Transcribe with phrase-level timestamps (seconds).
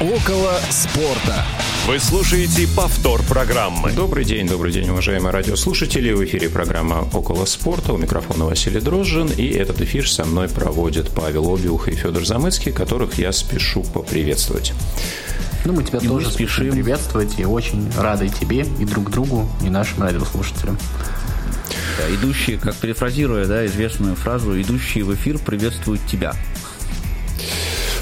[0.00, 1.44] Около спорта.
[1.88, 3.90] Вы слушаете повтор программы.
[3.90, 6.12] Добрый день, добрый день, уважаемые радиослушатели.
[6.12, 7.92] В эфире программа «Около спорта».
[7.92, 9.26] У микрофона Василий Дрожжин.
[9.26, 14.72] И этот эфир со мной проводят Павел Обиух и Федор Замыцкий, которых я спешу поприветствовать.
[15.64, 19.68] Ну, мы тебя и тоже спешим приветствовать и очень рады тебе и друг другу, и
[19.68, 20.78] нашим радиослушателям.
[21.98, 26.34] Да, идущие, как перефразируя да, известную фразу, идущие в эфир приветствуют тебя.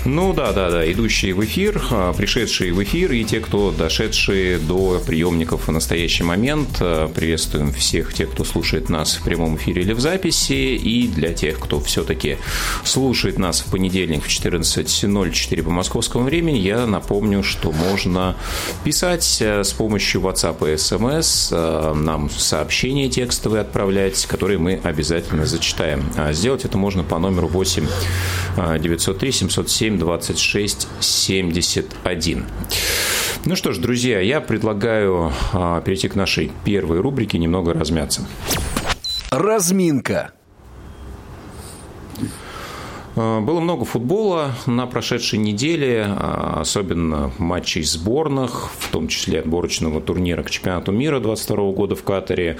[0.06, 4.58] Ну да, да, да, идущие в эфир, а, пришедшие в эфир и те, кто дошедшие
[4.58, 6.76] до приемников в настоящий момент.
[6.78, 10.52] А, приветствуем всех тех, кто слушает нас в прямом эфире или в записи.
[10.52, 12.38] И для тех, кто все-таки
[12.84, 18.36] слушает нас в понедельник в 14.04 по московскому времени, я напомню, что можно
[18.84, 26.04] писать а, с помощью WhatsApp и SMS, нам сообщения текстовые отправлять, которые мы обязательно зачитаем.
[26.30, 27.86] Сделать это можно по номеру 8
[28.78, 32.44] 903 707 26 71.
[33.44, 38.26] Ну что ж, друзья, я предлагаю а, перейти к нашей первой рубрике «Немного размяться».
[39.30, 40.32] Разминка.
[43.16, 50.00] Э, было много футбола на прошедшей неделе, а, особенно матчей сборных, в том числе отборочного
[50.00, 52.58] турнира к чемпионату мира 22 года в Катаре.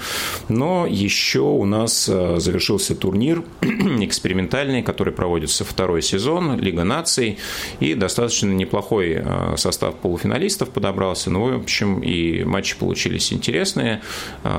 [0.49, 7.37] Но еще у нас э, завершился турнир экспериментальный, который проводится второй сезон, Лига наций,
[7.79, 11.29] и достаточно неплохой э, состав полуфиналистов подобрался.
[11.29, 14.01] Ну, в общем, и матчи получились интересные.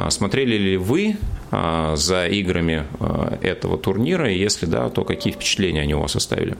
[0.08, 1.16] Смотрели ли вы
[1.50, 2.86] за играми
[3.42, 4.30] этого турнира?
[4.30, 6.56] И если да, то какие впечатления они у вас оставили?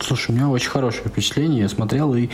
[0.00, 1.62] Слушай, у меня очень хорошее впечатление.
[1.62, 2.28] Я смотрел и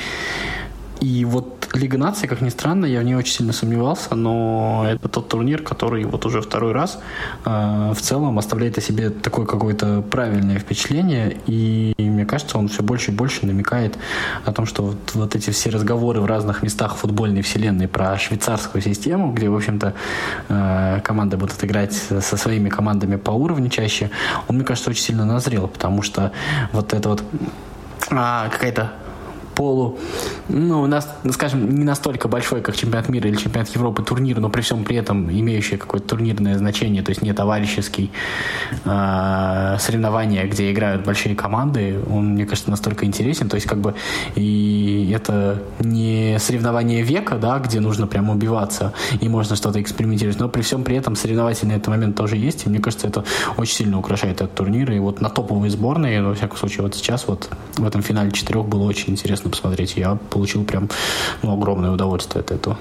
[1.04, 5.08] и вот Лига наций, как ни странно, я в ней очень сильно сомневался, но это
[5.08, 6.98] тот турнир, который вот уже второй раз
[7.44, 12.82] э, в целом оставляет о себе такое какое-то правильное впечатление, и мне кажется, он все
[12.82, 13.98] больше и больше намекает
[14.46, 18.80] о том, что вот, вот эти все разговоры в разных местах футбольной вселенной про швейцарскую
[18.80, 19.94] систему, где, в общем-то,
[20.48, 24.10] э, команды будут играть со своими командами по уровню чаще,
[24.48, 26.32] он, мне кажется, очень сильно назрел, потому что
[26.72, 27.22] вот это вот
[28.10, 28.92] а, какая-то
[29.54, 29.98] полу,
[30.48, 34.50] ну, у нас, скажем, не настолько большой, как чемпионат мира или чемпионат Европы турнир, но
[34.50, 38.10] при всем при этом имеющий какое-то турнирное значение, то есть не товарищеский
[38.84, 43.94] э, соревнования, где играют большие команды, он, мне кажется, настолько интересен, то есть как бы
[44.34, 50.48] и это не соревнование века, да, где нужно прям убиваться и можно что-то экспериментировать, но
[50.48, 53.24] при всем при этом соревновательный этот момент тоже есть, и мне кажется, это
[53.56, 57.26] очень сильно украшает этот турнир, и вот на топовые сборные, во всяком случае, вот сейчас
[57.26, 59.96] вот в этом финале четырех было очень интересно интересно посмотреть.
[59.96, 60.88] Я получил прям
[61.42, 62.76] ну, огромное удовольствие от этого.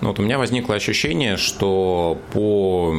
[0.00, 2.94] Ну, вот у меня возникло ощущение, что по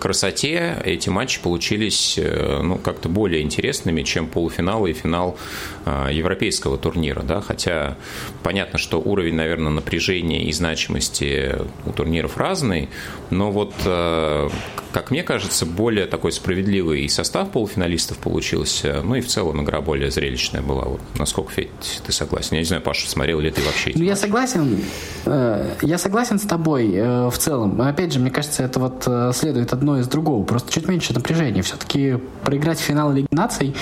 [0.00, 5.36] красоте эти матчи получились э, ну, как-то более интересными, чем полуфинал и финал
[5.84, 7.22] э, европейского турнира.
[7.22, 7.40] Да?
[7.40, 7.96] Хотя
[8.42, 11.56] понятно, что уровень, наверное, напряжения и значимости
[11.86, 12.88] у турниров разный,
[13.30, 14.48] но вот э,
[14.94, 19.02] как мне кажется, более такой справедливый состав полуфиналистов получился.
[19.02, 20.84] Ну и в целом игра более зрелищная была.
[20.84, 22.50] Вот насколько, Федь, ты согласен?
[22.52, 24.80] Я не знаю, Паша, смотрел ли ты вообще Ну, я согласен.
[25.26, 27.80] Э, я согласен с тобой э, в целом.
[27.80, 30.44] Опять же, мне кажется, это вот э, следует одно из другого.
[30.44, 31.62] Просто чуть меньше напряжения.
[31.62, 33.74] Все-таки проиграть финал Лиги наций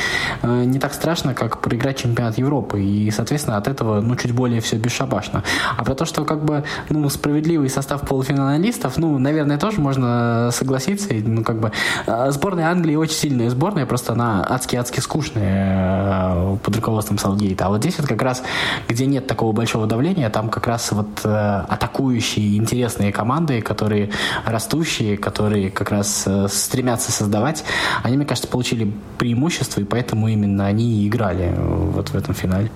[0.42, 2.82] не так страшно, как проиграть чемпионат Европы.
[2.82, 5.42] И, соответственно, от этого, ну, чуть более все бесшабашно.
[5.76, 11.08] А про то, что как бы, ну, справедливый состав полуфиналистов, ну, наверное, тоже можно согласиться.
[11.12, 11.72] Ну, как бы
[12.06, 17.66] а, сборная Англии очень сильная сборная, просто она адски-адски скучная э, под руководством Саутгейта.
[17.66, 18.42] А вот здесь вот как раз,
[18.88, 24.10] где нет такого большого давления, там как раз вот э, атакующие интересные команды, которые
[24.44, 27.64] растущие, которые как раз э, стремятся создавать,
[28.02, 32.70] они, мне кажется, получили преимущество, и поэтому именно они и играли вот в этом финале.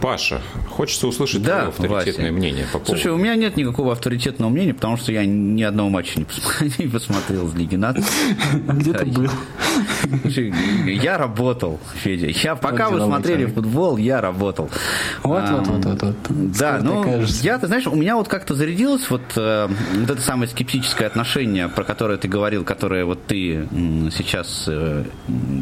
[0.00, 0.40] Паша,
[0.70, 2.32] хочется услышать да, авторитетное Вася.
[2.32, 2.92] мнение по поводу...
[2.92, 6.72] Слушай, у меня нет никакого авторитетного мнения, потому что я ни одного матча не посмотрел,
[6.78, 8.04] не посмотрел с Лиги наций.
[8.52, 9.30] Где ты был?
[10.86, 12.28] Я работал, Федя.
[12.28, 14.70] Я, пока вы смотрели футбол, я работал.
[15.22, 16.16] Вот, вот, вот, вот, вот.
[16.58, 20.48] Да, ну, я, ты знаешь, у меня вот как-то зарядилось вот, э, вот это самое
[20.48, 23.68] скептическое отношение, про которое ты говорил, которое вот ты
[24.16, 25.04] сейчас э,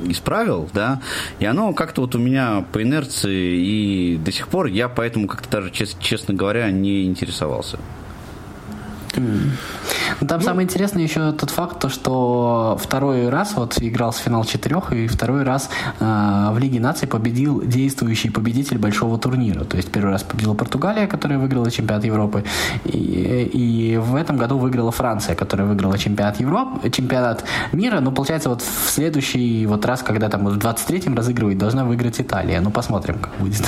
[0.06, 1.00] исправил, да,
[1.38, 5.48] и оно как-то вот у меня по инерции и до сих пор я поэтому как-то
[5.48, 7.78] даже, честно говоря, не интересовался.
[10.26, 14.44] Там ну, самое интересное еще тот факт, то, что второй раз вот играл с финал
[14.44, 15.70] четырех, и второй раз
[16.00, 19.64] э, в Лиге наций победил действующий победитель большого турнира.
[19.64, 22.44] То есть первый раз победила Португалия, которая выиграла чемпионат Европы,
[22.84, 28.00] и, и в этом году выиграла Франция, которая выиграла чемпионат Европы, чемпионат мира.
[28.00, 32.60] Ну, получается, вот в следующий вот раз, когда там в 23-м разыгрывать, должна выиграть Италия.
[32.60, 33.64] Ну, посмотрим, как будет.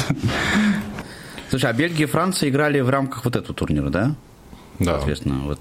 [1.51, 4.15] Слушай, а Бельгия и Франция играли в рамках вот этого турнира, да?
[4.81, 4.97] Да.
[4.97, 5.61] Соответственно, вот,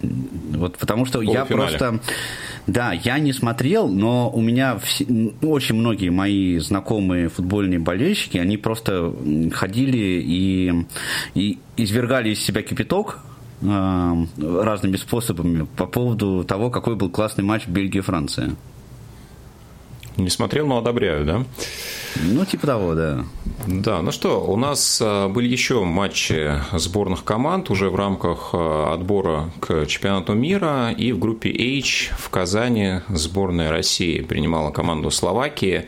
[0.55, 1.99] вот потому что я просто...
[2.67, 8.37] Да, я не смотрел, но у меня все, ну, очень многие мои знакомые футбольные болельщики,
[8.37, 9.13] они просто
[9.53, 10.85] ходили и,
[11.33, 13.19] и извергали из себя кипяток
[13.61, 18.55] э, разными способами по поводу того, какой был классный матч Бельгия-Франция.
[20.19, 21.45] Не смотрел, но одобряю, да?
[22.21, 23.25] Ну, типа того, да.
[23.67, 28.93] Да, ну что, у нас а, были еще матчи сборных команд уже в рамках а,
[28.93, 30.91] отбора к чемпионату мира.
[30.91, 35.87] И в группе H в Казани сборная России принимала команду Словакии.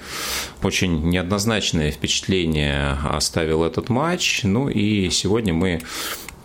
[0.63, 4.41] Очень неоднозначное впечатление оставил этот матч.
[4.43, 5.81] Ну и сегодня мы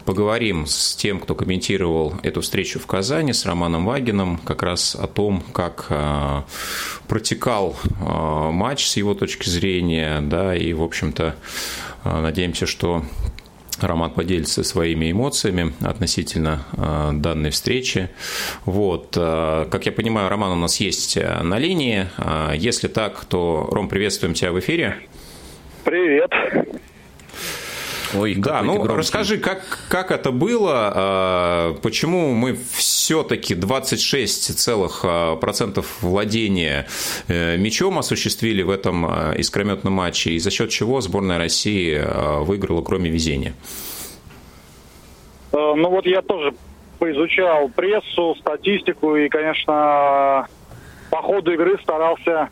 [0.06, 5.08] Поговорим с тем, кто комментировал эту встречу в Казани, с Романом Вагином, как раз о
[5.08, 6.42] том, как э,
[7.08, 11.34] протекал э, матч с его точки зрения, да, и, в общем-то,
[12.04, 13.02] э, надеемся, что
[13.80, 18.08] Роман поделится своими эмоциями относительно э, данной встречи.
[18.64, 19.16] Вот.
[19.16, 22.06] Э, как я понимаю, Роман у нас есть на линии.
[22.16, 24.98] Э, если так, то, Ром, приветствуем тебя в эфире.
[25.82, 26.30] Привет.
[28.14, 28.98] Ой, да, ну громкий.
[28.98, 36.86] расскажи, как, как это было, а, почему мы все-таки 26% владения
[37.28, 42.40] э, мячом осуществили в этом а, искрометном матче, и за счет чего сборная России а,
[42.40, 43.54] выиграла, кроме везения?
[45.52, 46.54] Э, ну вот я тоже
[46.98, 50.46] поизучал прессу, статистику и, конечно,
[51.10, 52.48] по ходу игры старался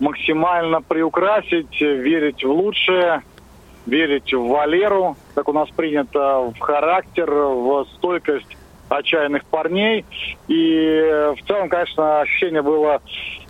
[0.00, 3.22] максимально приукрасить, верить в лучшее
[3.86, 8.56] верить в Валеру, как у нас принято, в характер, в стойкость
[8.88, 10.04] отчаянных парней.
[10.48, 13.00] И в целом, конечно, ощущение было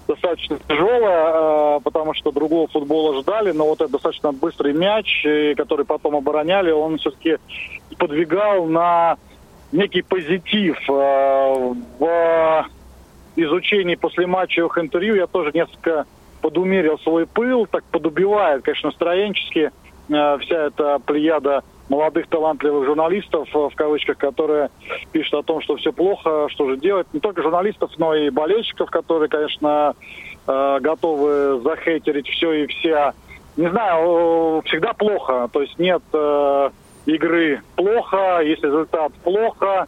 [0.06, 5.24] достаточно тяжелое, э, потому что другого футбола ждали, но вот этот достаточно быстрый мяч,
[5.56, 7.38] который потом обороняли, он все-таки
[7.96, 9.18] подвигал на
[9.72, 10.78] некий позитив.
[10.88, 12.66] Э, в
[13.36, 16.06] изучении после матчевых интервью я тоже несколько
[16.42, 19.70] подумерил свой пыл, так подубивает, конечно, настроенчески Э,
[20.10, 24.70] вся эта плеяда молодых талантливых журналистов, э, в кавычках, которые
[25.12, 27.06] пишут о том, что все плохо, что же делать.
[27.12, 29.94] Не только журналистов, но и болельщиков, которые, конечно,
[30.46, 33.12] э, готовы захейтерить все и вся.
[33.56, 35.50] Не знаю, всегда плохо.
[35.52, 36.02] То есть нет
[37.04, 39.86] игры плохо, есть результат плохо,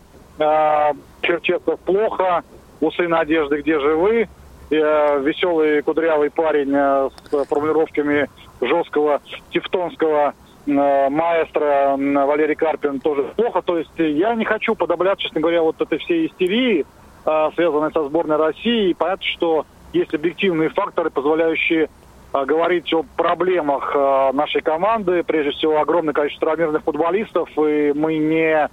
[1.22, 2.42] Черчесов плохо,
[2.80, 4.28] усы надежды где живы.
[4.68, 8.28] Веселый кудрявый парень с формулировками
[8.62, 9.20] жесткого
[9.50, 10.35] тевтонского
[10.67, 13.62] э, маэстро Валерий Карпин тоже плохо.
[13.62, 16.87] То есть я не хочу подоблять, честно говоря, вот этой всей истерии,
[17.26, 18.91] э, связанной со сборной России.
[18.91, 21.88] И понятно, что есть объективные факторы, позволяющие
[22.32, 23.94] э, говорить о проблемах
[24.32, 25.23] нашей команды.
[25.25, 27.50] Прежде всего, огромное количество травмированных футболистов.
[27.59, 28.70] И мы не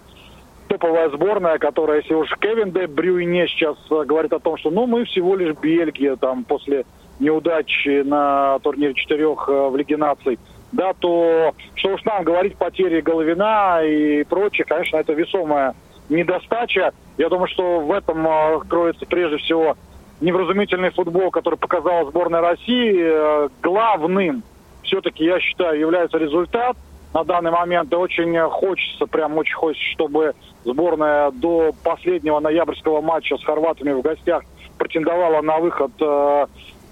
[0.67, 5.03] топовая сборная, которая, если уж Кевин Де Брюйне сейчас говорит о том, что ну мы
[5.05, 6.85] всего лишь Бельгия там после
[7.19, 10.39] неудачи на турнире четырех э, в Лиге наций,
[10.71, 15.75] да, то что уж нам говорить потери Головина и прочее, конечно, это весомая
[16.09, 16.91] недостача.
[17.17, 19.75] Я думаю, что в этом э, кроется прежде всего
[20.21, 22.95] невразумительный футбол, который показала сборная России.
[22.97, 24.43] Э, главным
[24.83, 26.77] все-таки, я считаю, является результат
[27.13, 27.91] на данный момент.
[27.91, 30.33] И очень хочется, прям очень хочется, чтобы
[30.63, 34.43] сборная до последнего ноябрьского матча с хорватами в гостях
[34.77, 35.91] претендовала на выход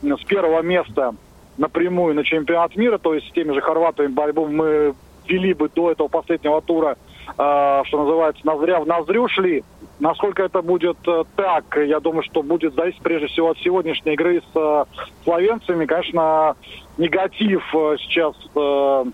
[0.02, 1.14] с первого места
[1.58, 4.94] напрямую на чемпионат мира, то есть с теми же хорватами борьбу мы
[5.28, 9.64] вели бы до этого последнего тура, э, что называется, ноздря в ноздрю шли.
[10.00, 14.42] Насколько это будет э, так, я думаю, что будет зависеть прежде всего от сегодняшней игры
[14.42, 14.86] с э,
[15.24, 15.86] словенцами.
[15.86, 16.56] Конечно,
[16.98, 19.06] негатив э, сейчас э,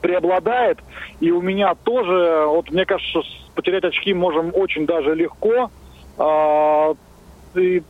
[0.00, 0.78] преобладает.
[1.20, 3.20] И у меня тоже, вот мне кажется,
[3.54, 5.70] потерять очки можем очень даже легко.
[6.18, 6.94] Э,
[7.56, 7.82] и,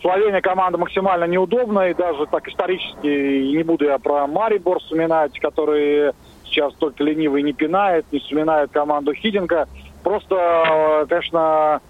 [0.00, 3.06] Словения команда максимально неудобная, и даже так исторически,
[3.56, 6.12] не буду я про Марибор вспоминать, который
[6.44, 9.68] сейчас только ленивый не пинает, не вспоминает команду Хиденко.
[10.02, 11.80] Просто, конечно,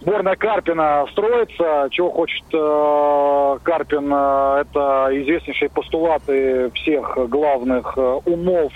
[0.00, 1.88] сборная Карпина строится.
[1.90, 8.72] Чего хочет э, Карпин, э, это известнейшие постулаты всех главных э, умов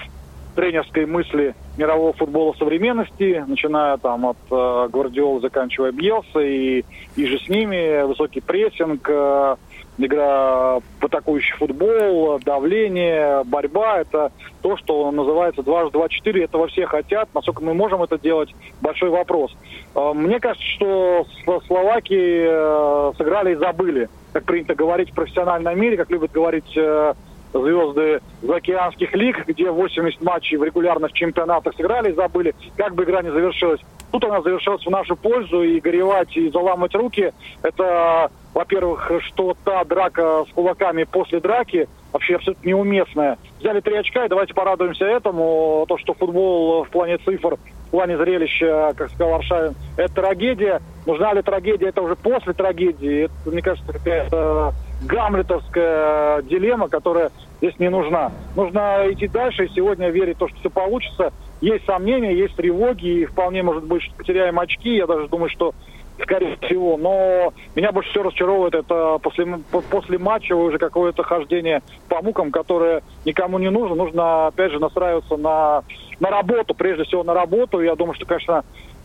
[0.60, 6.84] тренерской мысли мирового футбола современности, начиная там от э, Гвардиола, заканчивая Бьелса и,
[7.16, 9.56] и же с ними высокий прессинг, э,
[9.96, 14.00] игра в атакующий футбол, давление, борьба.
[14.00, 16.44] Это то, что называется 2-2-4.
[16.44, 17.30] Этого все хотят.
[17.34, 19.56] Насколько мы можем это делать, большой вопрос.
[19.94, 21.24] Э, мне кажется, что
[21.68, 24.10] Словакии э, сыграли и забыли.
[24.34, 27.14] Как принято говорить в профессиональном мире, как любят говорить э,
[27.52, 33.30] звезды заокеанских лиг, где 80 матчей в регулярных чемпионатах сыграли забыли, как бы игра не
[33.30, 33.80] завершилась.
[34.12, 39.84] Тут она завершилась в нашу пользу, и горевать, и заламывать руки, это, во-первых, что та
[39.84, 43.38] драка с кулаками после драки вообще абсолютно неуместная.
[43.60, 45.84] Взяли три очка, и давайте порадуемся этому.
[45.88, 50.80] То, что футбол в плане цифр, в плане зрелища, как сказал Аршавин, это трагедия.
[51.06, 51.88] Нужна ли трагедия?
[51.88, 53.24] Это уже после трагедии.
[53.24, 58.32] Это, мне кажется, какая-то гамлетовская дилемма, которая здесь не нужна.
[58.56, 61.32] Нужно идти дальше и сегодня верить в то, что все получится.
[61.60, 64.96] Есть сомнения, есть тревоги, и вполне может быть, что потеряем очки.
[64.96, 65.74] Я даже думаю, что
[66.22, 66.96] скорее всего.
[66.96, 69.46] Но меня больше всего разочаровывает это после,
[69.90, 73.96] после матча уже какое-то хождение по мукам, которое никому не нужно.
[73.96, 75.82] Нужно, опять же, настраиваться на,
[76.18, 77.80] на работу, прежде всего на работу.
[77.80, 78.64] Я думаю, что, конечно,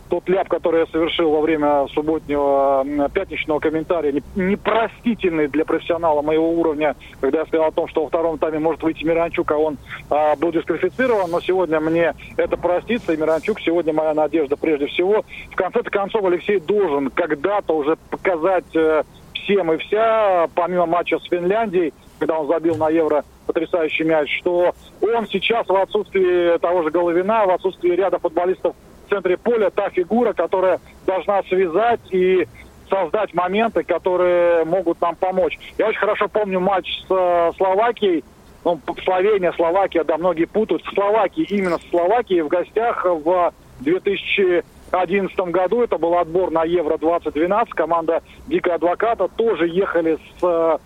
[0.09, 6.95] тот ляп, который я совершил во время субботнего пятничного комментария, непростительный для профессионала моего уровня,
[7.21, 9.77] когда я сказал о том, что во втором тайме может выйти Миранчук, а он
[10.09, 15.23] а, был дисквалифицирован, но сегодня мне это простится, и Миранчук сегодня моя надежда прежде всего.
[15.51, 21.23] В конце-то концов Алексей должен когда-то уже показать э, всем и вся, помимо матча с
[21.23, 26.89] Финляндией, когда он забил на Евро потрясающий мяч, что он сейчас в отсутствии того же
[26.89, 32.47] Головина, в отсутствии ряда футболистов в центре поля та фигура, которая должна связать и
[32.89, 35.57] создать моменты, которые могут нам помочь.
[35.77, 38.23] Я очень хорошо помню матч с э, Словакией,
[38.63, 45.37] ну, Словения, Словакия, да, многие путают, в Словакии, именно с Словакией в гостях в 2011
[45.39, 50.77] году, это был отбор на Евро-2012, команда Дикая Адвоката тоже ехали с Э,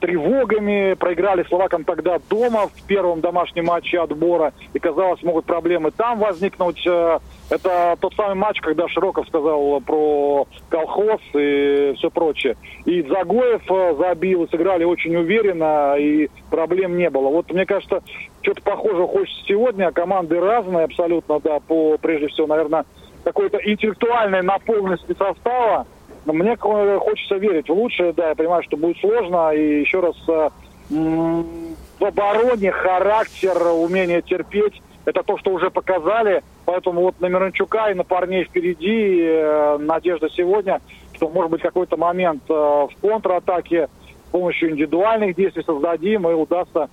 [0.00, 6.18] тревогами, проиграли словакам тогда дома в первом домашнем матче отбора, и казалось, могут проблемы там
[6.18, 6.86] возникнуть.
[6.86, 7.18] Э,
[7.48, 12.56] это тот самый матч, когда Широков сказал про колхоз и все прочее.
[12.84, 17.28] И Загоев э, забил, сыграли очень уверенно, и проблем не было.
[17.28, 18.02] Вот мне кажется,
[18.42, 19.90] что-то похожего хочется сегодня.
[19.92, 22.84] Команды разные абсолютно, да, по, прежде всего, наверное,
[23.24, 25.86] какой-то интеллектуальной наполненности состава.
[26.26, 30.16] Но мне хочется верить в лучшее, да, я понимаю, что будет сложно, и еще раз
[30.28, 30.50] э,
[30.90, 37.94] в обороне характер, умение терпеть, это то, что уже показали, поэтому вот на Миранчука и
[37.94, 40.80] на парней впереди э, надежда сегодня,
[41.14, 43.88] что может быть какой-то момент э, в контратаке
[44.28, 46.88] с помощью индивидуальных действий создадим и удастся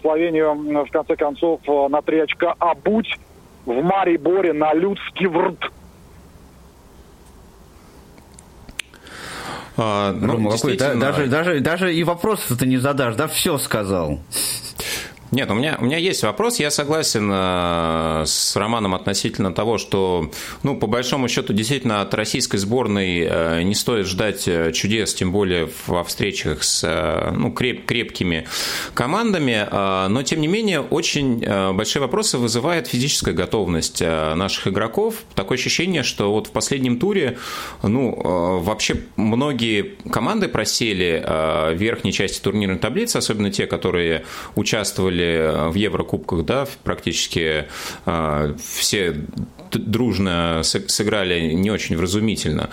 [0.00, 0.54] Словению
[0.86, 3.18] в конце концов на три очка обуть
[3.66, 5.70] в Мариборе на людский врт.
[9.76, 11.00] А, ну, Рома, действительно...
[11.00, 14.20] даже, даже, даже и вопросов ты не задашь, да, все сказал.
[15.30, 16.58] Нет, у меня, у меня есть вопрос.
[16.58, 20.28] Я согласен э, с Романом относительно того, что,
[20.64, 25.30] ну, по большому счету, действительно, от российской сборной э, не стоит ждать э, чудес, тем
[25.30, 28.48] более во встречах с ну, креп, крепкими
[28.94, 29.68] командами.
[29.70, 31.40] Но, тем не менее, очень
[31.74, 35.16] большие вопросы вызывает физическая готовность наших игроков.
[35.34, 37.38] Такое ощущение, что вот в последнем туре,
[37.82, 45.70] ну, вообще многие команды просели в верхней части турнирной таблицы, особенно те, которые участвовали участвовали
[45.70, 47.66] в Еврокубках, да, практически
[48.06, 49.14] а, все
[49.78, 52.70] дружно сыграли не очень вразумительно.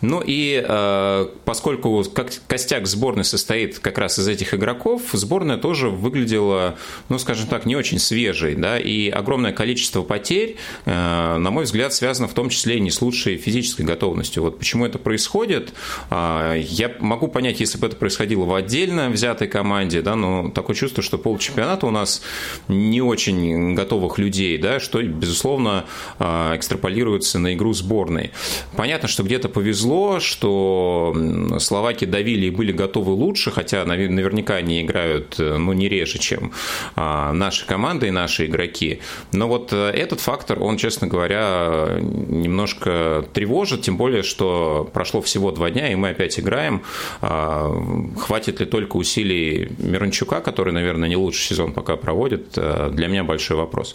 [0.00, 2.04] Ну и э, поскольку
[2.46, 6.76] костяк сборной состоит как раз из этих игроков, сборная тоже выглядела,
[7.08, 11.92] ну, скажем так, не очень свежей, да, и огромное количество потерь, э, на мой взгляд,
[11.92, 14.42] связано в том числе и не с лучшей физической готовностью.
[14.42, 15.72] Вот почему это происходит,
[16.10, 20.74] э, я могу понять, если бы это происходило в отдельно взятой команде, да, но такое
[20.76, 22.22] чувство, что полчемпионата у нас
[22.68, 25.84] не очень готовых людей, да, что, безусловно,
[26.18, 28.30] экстраполируется на игру сборной.
[28.76, 31.14] Понятно, что где-то повезло, что
[31.58, 36.52] словаки давили и были готовы лучше, хотя наверняка они играют ну, не реже, чем
[36.96, 39.00] а, наши команды и наши игроки.
[39.32, 45.50] Но вот э, этот фактор, он, честно говоря, немножко тревожит, тем более, что прошло всего
[45.50, 46.82] два дня, и мы опять играем.
[47.20, 47.70] А,
[48.18, 53.24] хватит ли только усилий Миранчука, который, наверное, не лучший сезон пока проводит, э, для меня
[53.24, 53.94] большой вопрос.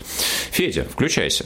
[0.52, 1.46] Федя, включайся.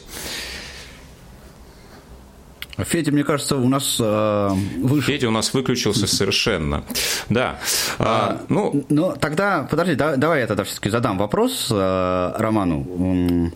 [2.78, 4.50] Федя, мне кажется, у нас э,
[4.82, 5.08] выше.
[5.08, 6.86] Федя у нас выключился совершенно.
[7.28, 7.60] Да.
[7.98, 13.52] А, ну, но тогда, подожди, да, давай я тогда все-таки задам вопрос э, Роману.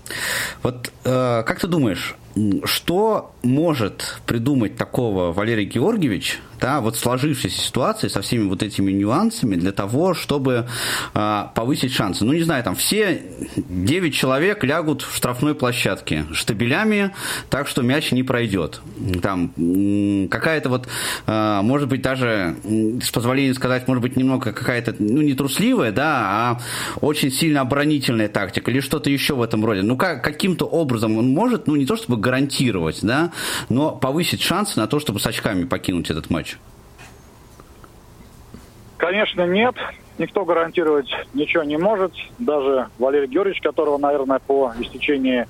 [0.62, 2.16] Вот э, как ты думаешь,
[2.66, 9.56] что может придумать такого Валерий Георгиевич, да, вот сложившейся ситуации со всеми вот этими нюансами
[9.56, 10.66] для того, чтобы
[11.14, 12.24] э, повысить шансы?
[12.24, 13.22] Ну, не знаю, там все
[13.58, 17.14] 9 человек лягут в штрафной площадке штабелями,
[17.50, 18.82] так что мяч не пройдет.
[19.22, 19.50] Там
[20.30, 20.88] какая-то вот,
[21.28, 26.22] э, может быть, даже, с позволения сказать, может быть, немного какая-то, ну, не трусливая, да,
[26.26, 26.62] а
[27.02, 29.82] очень сильно оборонительная тактика или что-то еще в этом роде.
[29.82, 33.32] Ну, как, каким-то образом он может, ну, не то чтобы гарантировать, да,
[33.70, 36.58] но повысить шансы на то, чтобы с очками покинуть этот матч?
[38.98, 39.76] Конечно, нет.
[40.18, 42.14] Никто гарантировать ничего не может.
[42.40, 45.46] Даже Валерий Георгиевич, которого, наверное, по истечении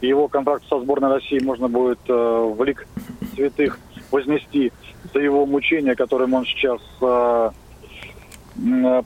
[0.00, 2.86] его контракта со сборной России можно будет э, в лик
[3.34, 3.78] святых
[4.10, 4.72] вознести
[5.12, 7.50] за его мучения, которым он сейчас э,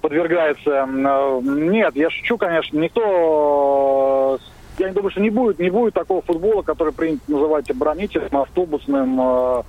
[0.00, 0.70] подвергается.
[0.88, 2.78] Э, нет, я шучу, конечно.
[2.78, 4.38] Никто
[4.78, 9.20] я не думаю, что не будет, не будет такого футбола, который принято называть оборонительным, автобусным.
[9.20, 9.62] Э,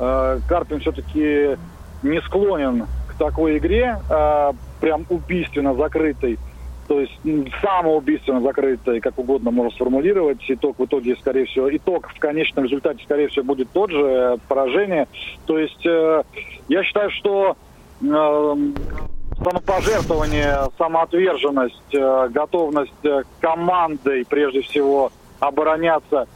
[0.00, 1.56] э, Карпин все-таки
[2.02, 6.38] не склонен к такой игре, э, прям убийственно закрытой.
[6.88, 7.18] То есть
[7.60, 10.38] самоубийственно закрытой, как угодно можно сформулировать.
[10.48, 15.08] Итог в итоге, скорее всего, итог в конечном результате, скорее всего, будет тот же, поражение.
[15.46, 17.56] То есть я считаю, что
[19.46, 26.26] самопожертвование, самоотверженность, э, готовность э, командой, прежде всего, обороняться.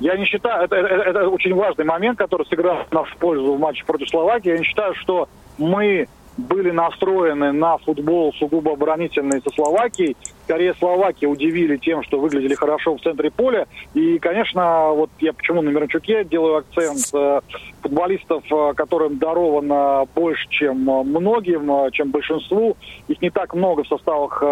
[0.00, 3.84] Я не считаю, это, это, это очень важный момент, который сыграл в пользу в матче
[3.84, 4.50] против Словакии.
[4.50, 10.16] Я не считаю, что мы были настроены на футбол сугубо оборонительный со Словакией.
[10.44, 13.66] Скорее, Словакия удивили тем, что выглядели хорошо в центре поля.
[13.94, 17.10] И, конечно, вот я почему на Мирончуке делаю акцент.
[17.14, 17.40] Э,
[17.82, 22.76] футболистов, э, которым даровано больше, чем многим, э, чем большинству.
[23.08, 24.42] Их не так много в составах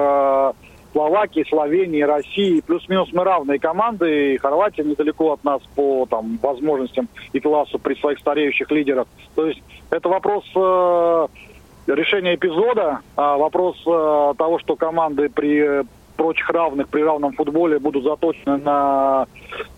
[0.92, 2.60] Словакии, Словении, России.
[2.60, 4.34] Плюс-минус мы равные команды.
[4.34, 9.06] И Хорватия недалеко от нас по там, возможностям и классу при своих стареющих лидерах.
[9.34, 9.60] То есть
[9.90, 10.44] это вопрос
[11.86, 15.84] решение эпизода, а вопрос а, того, что команды при
[16.16, 19.26] прочих равных, при равном футболе будут заточены на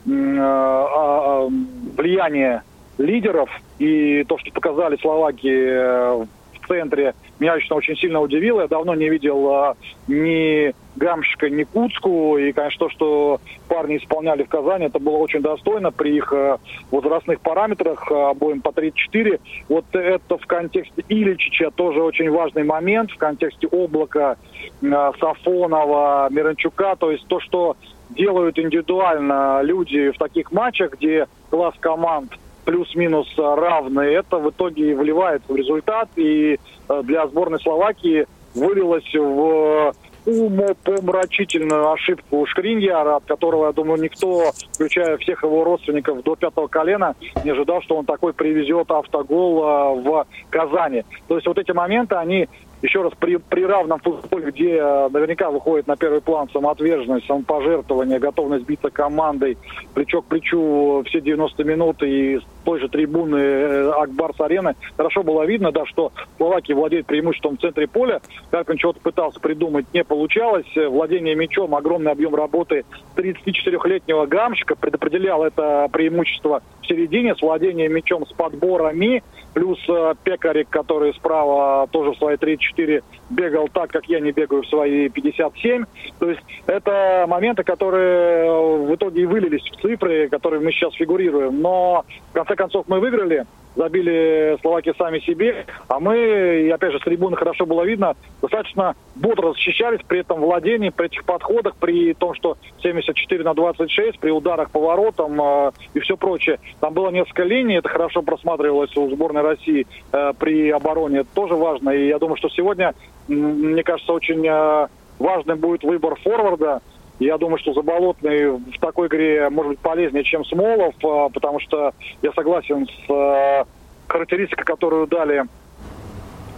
[0.07, 1.49] а,
[1.97, 2.63] влияние
[2.99, 3.51] лидеров.
[3.79, 6.36] И то, что показали Словакии э, в
[6.67, 8.63] центре, меня лично очень сильно удивило.
[8.63, 9.77] Я давно не видел
[10.09, 12.39] ни Гамшика, ни Куцку.
[12.39, 16.57] И, конечно, то, что парни исполняли в Казани, это было очень достойно при их э,
[16.91, 19.39] возрастных параметрах, э, обоим по 34.
[19.69, 24.37] Вот это в контексте Иличича тоже очень важный момент, в контексте облака
[24.83, 26.97] э, Сафонова, Миранчука.
[26.97, 27.77] То есть то, что
[28.11, 32.33] делают индивидуально люди в таких матчах, где класс команд
[32.67, 36.11] плюс-минус равный, это в итоге вливается в результат.
[36.17, 36.59] И
[37.05, 39.95] для сборной Словакии вылилось в
[40.27, 47.15] умопомрачительную ошибку Шкриньяра, от которого, я думаю, никто, включая всех его родственников до пятого колена,
[47.45, 51.05] не ожидал, что он такой привезет автогол а, в Казани.
[51.29, 52.49] То есть вот эти моменты, они
[52.83, 58.19] еще раз, при, при равном футболе, где э, наверняка выходит на первый план самоотверженность, самопожертвование,
[58.19, 59.57] готовность биться командой,
[59.95, 65.45] плечо к плечу все 90 минут и с той же трибуны э, Акбарс-арены, хорошо было
[65.45, 68.21] видно, да, что Словакия владеет преимуществом в центре поля.
[68.51, 70.67] Карпин чего-то пытался придумать, не получалось.
[70.77, 72.85] Владение мячом, огромный объем работы
[73.17, 79.23] 34-летнего гамщика предопределял это преимущество в середине с владением мячом, с подборами,
[79.55, 82.37] плюс э, Пекарик, который справа тоже в своей
[82.67, 85.85] 34 бегал так, как я не бегаю в свои 57.
[86.19, 90.95] То есть это моменты, которые э, в итоге и вылились в цифры, которые мы сейчас
[90.95, 91.61] фигурируем.
[91.61, 96.17] Но в конце концов мы выиграли забили словаки сами себе, а мы,
[96.63, 101.07] и опять же, с трибуны хорошо было видно, достаточно бодро защищались при этом владении, при
[101.07, 106.17] этих подходах, при том, что 74 на 26, при ударах по воротам э, и все
[106.17, 106.59] прочее.
[106.81, 111.55] Там было несколько линий, это хорошо просматривалось у сборной России э, при обороне, это тоже
[111.55, 111.91] важно.
[111.91, 112.95] И я думаю, что сегодня,
[113.29, 114.89] мне кажется, очень э,
[115.19, 116.81] важным будет выбор форварда,
[117.19, 121.95] я думаю, что Заболотный в такой игре может быть полезнее, чем Смолов, а, потому что
[122.21, 123.65] я согласен с а,
[124.07, 125.45] характеристикой, которую дали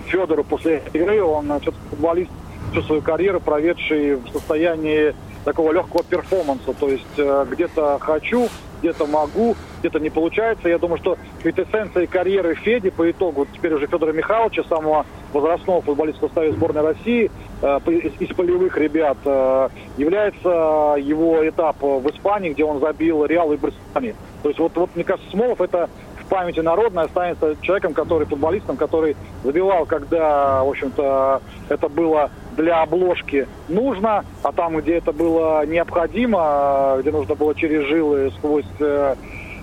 [0.06, 1.22] Федору после игры.
[1.22, 2.30] Он все-таки футболист
[2.72, 6.72] всю свою карьеру, проведший в состоянии такого легкого перформанса.
[6.74, 8.48] То есть э, где-то хочу,
[8.81, 10.69] где-то могу, где-то не получается.
[10.69, 16.21] Я думаю, что квитэссенцией карьеры Феди по итогу, теперь уже Федора Михайловича, самого возрастного футболиста
[16.21, 17.31] в составе сборной России,
[17.62, 23.53] э, из, из полевых ребят, э, является его этап в Испании, где он забил Реал
[23.53, 24.14] и Барселоне.
[24.43, 25.88] То есть вот, вот мне кажется, Смолов это
[26.29, 33.47] памяти народной останется человеком, который, футболистом, который забивал, когда, в общем-то, это было для обложки
[33.68, 39.14] нужно, а там, где это было необходимо, где нужно было через жилы сквозь э,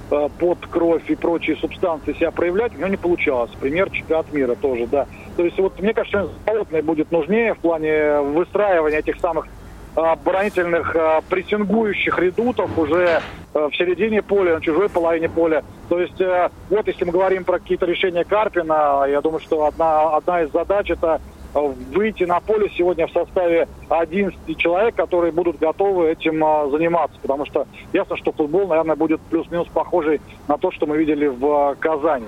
[0.09, 3.51] э, под кровь и прочие субстанции себя проявлять, у него не получалось.
[3.59, 5.07] Пример чемпионат мира тоже, да.
[5.35, 9.47] То есть вот мне кажется, что будет нужнее в плане выстраивания этих самых
[9.95, 10.95] оборонительных
[11.29, 13.21] прессингующих редутов уже
[13.53, 15.63] в середине поля, на чужой половине поля.
[15.87, 16.21] То есть
[16.69, 20.89] вот если мы говорим про какие-то решения Карпина, я думаю, что одна, одна из задач
[20.89, 21.21] это
[21.55, 26.39] выйти на поле сегодня в составе 11 человек, которые будут готовы этим
[26.71, 27.17] заниматься.
[27.21, 31.75] Потому что ясно, что футбол, наверное, будет плюс-минус похожий на то, что мы видели в
[31.79, 32.27] Казани.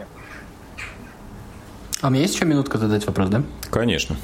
[2.01, 3.41] А у меня есть еще минутка задать вопрос, да?
[3.71, 4.15] Конечно.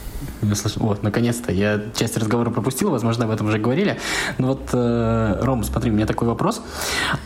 [0.76, 1.52] Вот, наконец-то.
[1.52, 3.98] Я часть разговора пропустил, возможно, об этом уже говорили.
[4.38, 6.62] Но вот, э, Ром, смотри, у меня такой вопрос.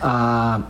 [0.01, 0.61] А,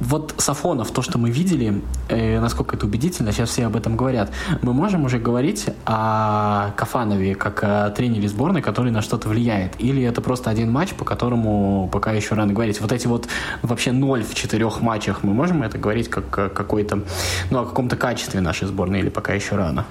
[0.00, 4.30] вот Сафонов, то, что мы видели, э, насколько это убедительно, сейчас все об этом говорят.
[4.62, 9.80] Мы можем уже говорить о Кафанове как о тренере сборной, который на что-то влияет?
[9.80, 12.80] Или это просто один матч, по которому пока еще рано говорить?
[12.80, 13.28] Вот эти вот
[13.62, 17.00] вообще ноль в четырех матчах, мы можем это говорить как какой-то,
[17.50, 19.84] ну, о каком-то качестве нашей сборной или пока еще рано?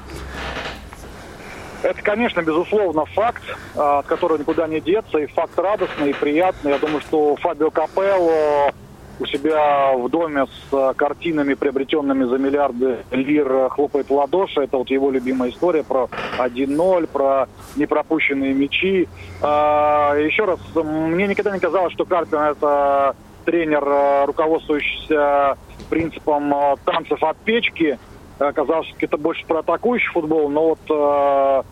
[1.84, 3.44] Это, конечно, безусловно, факт,
[3.76, 6.72] а, от которого никуда не деться, и факт радостный и приятный.
[6.72, 8.74] Я думаю, что Фабио Капелло
[9.20, 14.62] у себя в доме с э, картинами, приобретенными за миллиарды лир, э, хлопает в ладоши.
[14.62, 19.08] Это вот его любимая история про 1-0, про непропущенные мячи.
[19.42, 25.58] А, еще раз, мне никогда не казалось, что Карпин это тренер, э, руководствующийся
[25.90, 28.00] принципом танцев от печки.
[28.40, 31.66] Казалось, что это больше про атакующий футбол, но вот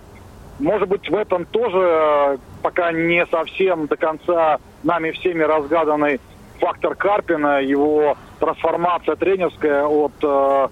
[0.59, 6.19] может быть, в этом тоже пока не совсем до конца нами всеми разгаданный
[6.61, 10.67] фактор Карпина, его трансформация тренерская от э,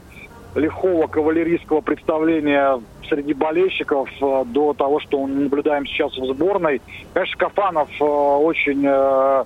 [0.55, 6.81] лихого кавалерийского представления среди болельщиков э, до того, что мы наблюдаем сейчас в сборной.
[7.13, 9.43] Конечно, Кафанов э, очень э,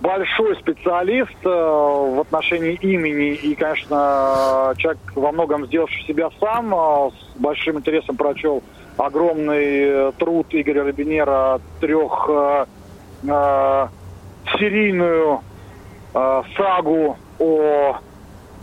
[0.00, 7.10] большой специалист э, в отношении имени и, конечно, человек во многом сделавший себя сам, э,
[7.10, 8.62] с большим интересом прочел
[8.96, 12.66] огромный э, труд Игоря Робинера трех э,
[13.26, 13.88] э,
[14.58, 15.40] серийную
[16.14, 17.98] э, сагу о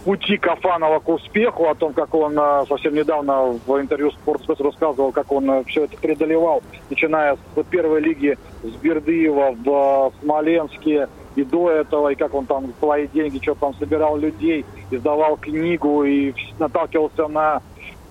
[0.03, 5.11] пути Кафанова к успеху, о том, как он э, совсем недавно в интервью Спортспец рассказывал,
[5.11, 11.07] как он э, все это преодолевал, начиная с первой лиги с Бердыева в э, Смоленске
[11.35, 16.03] и до этого, и как он там свои деньги, что там собирал людей, издавал книгу
[16.03, 17.61] и наталкивался на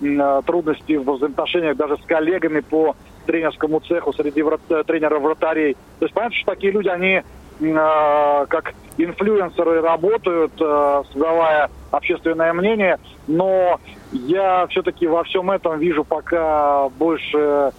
[0.01, 5.75] э, трудности в взаимоотношениях даже с коллегами по тренерскому цеху среди врат, тренеров вратарей.
[5.99, 7.21] То есть понятно, что такие люди, они
[7.61, 12.97] как инфлюенсеры работают, э, создавая общественное мнение,
[13.27, 13.79] но
[14.11, 17.71] я все-таки во всем этом вижу пока больше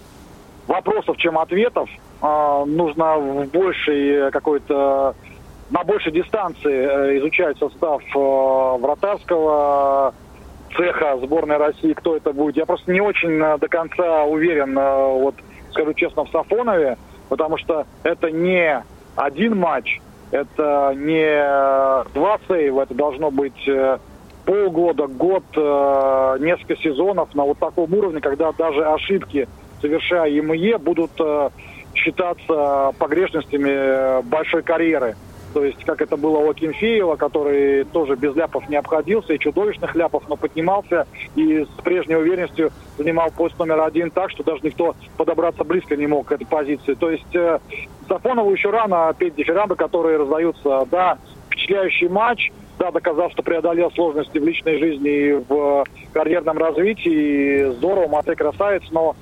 [0.67, 1.89] вопросов, чем ответов.
[2.21, 5.15] Э, нужно в большей какой-то
[5.69, 10.13] на большей дистанции изучать состав вратарского
[10.75, 12.57] цеха сборной России, кто это будет.
[12.57, 15.35] Я просто не очень до конца уверен, вот
[15.71, 16.97] скажу честно, в Сафонове,
[17.29, 18.83] потому что это не
[19.15, 19.99] один матч.
[20.31, 23.99] Это не два сейва, это должно быть э,
[24.45, 29.47] полгода, год, э, несколько сезонов на вот таком уровне, когда даже ошибки,
[29.79, 31.49] совершая ИМЕ, будут э,
[31.93, 35.15] считаться погрешностями большой карьеры.
[35.53, 39.95] То есть, как это было у Акинфеева, который тоже без ляпов не обходился, и чудовищных
[39.95, 44.95] ляпов, но поднимался и с прежней уверенностью занимал пост номер один так, что даже никто
[45.17, 46.95] подобраться близко не мог к этой позиции.
[46.95, 47.59] То есть, э,
[48.07, 52.51] Сафонову еще рано петь дифирамбы, которые раздаются, да, впечатляющий матч,
[52.83, 57.71] да, доказав, что преодолел сложности в личной жизни и в карьерном развитии.
[57.75, 59.15] Здорово, Матей красавец, но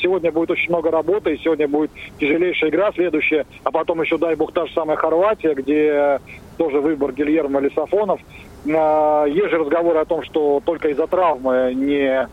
[0.00, 4.36] сегодня будет очень много работы, и сегодня будет тяжелейшая игра следующая, а потом еще, дай
[4.36, 6.18] бог, та же самая Хорватия, где
[6.56, 8.20] тоже выбор Гильермо Лисафонов.
[8.64, 12.26] Есть же разговоры о том, что только из-за травмы не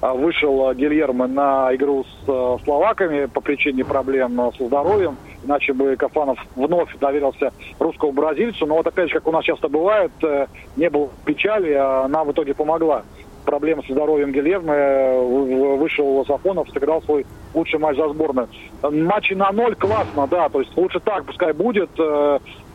[0.00, 5.16] вышел Гильермо на игру с э, словаками по причине проблем э, со здоровьем.
[5.44, 8.66] Иначе бы Кафанов вновь доверился русскому бразильцу.
[8.66, 12.22] Но вот опять же, как у нас часто бывает, э, не было печали, а она
[12.24, 13.02] в итоге помогла.
[13.44, 18.48] Проблемы со здоровьем Гильермо, вышел Сафонов, сыграл свой лучший матч за сборную.
[18.82, 21.88] Матчи на ноль классно, да, то есть лучше так пускай будет,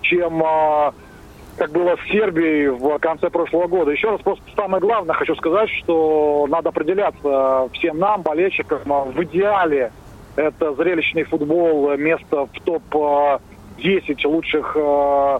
[0.02, 0.44] чем
[1.58, 3.92] как было с Сербией в конце прошлого года.
[3.92, 8.80] Еще раз просто самое главное хочу сказать, что надо определяться всем нам, болельщикам,
[9.12, 9.92] в идеале
[10.36, 15.40] это зрелищный футбол, место в топ-10 лучших э,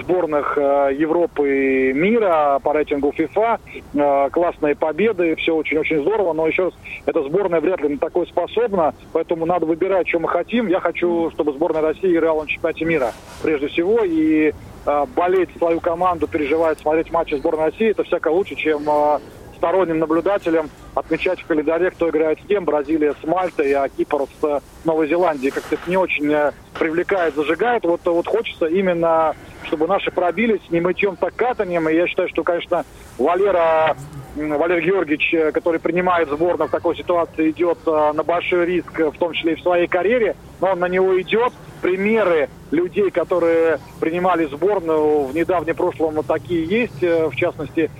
[0.00, 3.58] сборных э, Европы и мира по рейтингу ФИФА.
[3.94, 6.74] Э, классные победы, все очень-очень здорово, но еще раз,
[7.06, 10.66] эта сборная вряд ли на такое способна, поэтому надо выбирать, что мы хотим.
[10.66, 14.52] Я хочу, чтобы сборная России играла на чемпионате мира прежде всего, и э,
[15.14, 18.88] болеть свою команду, переживать, смотреть матчи сборной России, это всяко лучше, чем
[19.56, 22.64] сторонним наблюдателем отмечать в календаре, кто играет с кем.
[22.64, 25.50] Бразилия с Мальтой, а Кипр с э, Новой Зеландией.
[25.50, 27.84] Как-то не очень э, привлекает, зажигает.
[27.84, 31.88] Вот, вот хочется именно, чтобы наши пробились не мытьем, так катанием.
[31.88, 32.84] И я считаю, что, конечно,
[33.18, 33.96] Валера
[34.34, 39.32] Валерий Георгиевич, э, который принимает сборную в такой ситуации, идет на большой риск, в том
[39.32, 41.52] числе и в своей карьере, но он на него идет.
[41.82, 47.02] Примеры людей, которые принимали сборную в недавнем прошлом, такие есть.
[47.02, 47.90] В частности,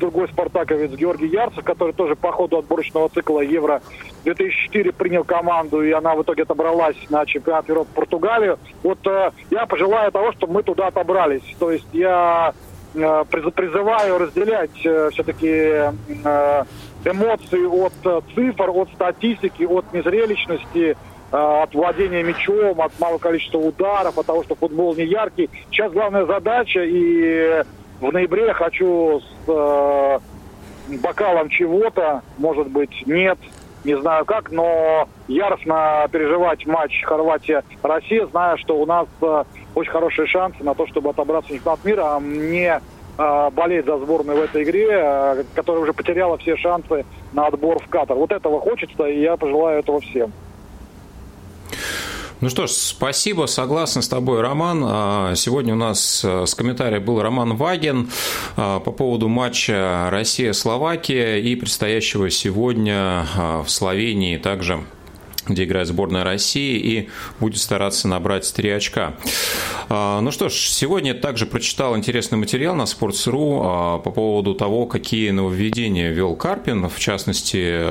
[0.00, 3.82] другой спартаковец Георгий Ярцев, который тоже по ходу отборочного цикла Евро
[4.24, 8.58] 2004 принял команду, и она в итоге отобралась на чемпионат Европы в Португалию.
[8.82, 11.42] Вот э, я пожелаю того, чтобы мы туда отобрались.
[11.58, 12.63] То есть я э,
[12.94, 15.92] призываю разделять э, все-таки
[17.04, 20.96] эмоции от цифр, от статистики, от незрелищности,
[21.30, 25.50] от владения мячом, от малого количества ударов, от того, что футбол не яркий.
[25.70, 27.64] Сейчас главная задача и
[28.00, 30.18] в ноябре хочу с э,
[31.02, 33.38] бокалом чего-то, может быть, нет,
[33.84, 39.44] не знаю как, но яростно переживать матч Хорватия-Россия, зная, что у нас э,
[39.74, 42.80] очень хорошие шансы на то, чтобы отобраться в чемпионат мира, а мне
[43.18, 47.78] э, болеть за сборную в этой игре, э, которая уже потеряла все шансы на отбор
[47.78, 48.16] в Катар.
[48.16, 50.32] Вот этого хочется, и я пожелаю этого всем.
[52.44, 54.84] Ну что ж, спасибо, согласен с тобой, Роман.
[54.86, 58.10] А, сегодня у нас э, с комментарием был Роман Ваген
[58.58, 64.84] а, по поводу матча Россия-Словакия и предстоящего сегодня а, в Словении также
[65.48, 67.08] где играет сборная России, и
[67.40, 69.14] будет стараться набрать три очка.
[69.88, 74.86] А, ну что ж, сегодня также прочитал интересный материал на Sports.ru а, по поводу того,
[74.86, 77.84] какие нововведения вел Карпин, в частности,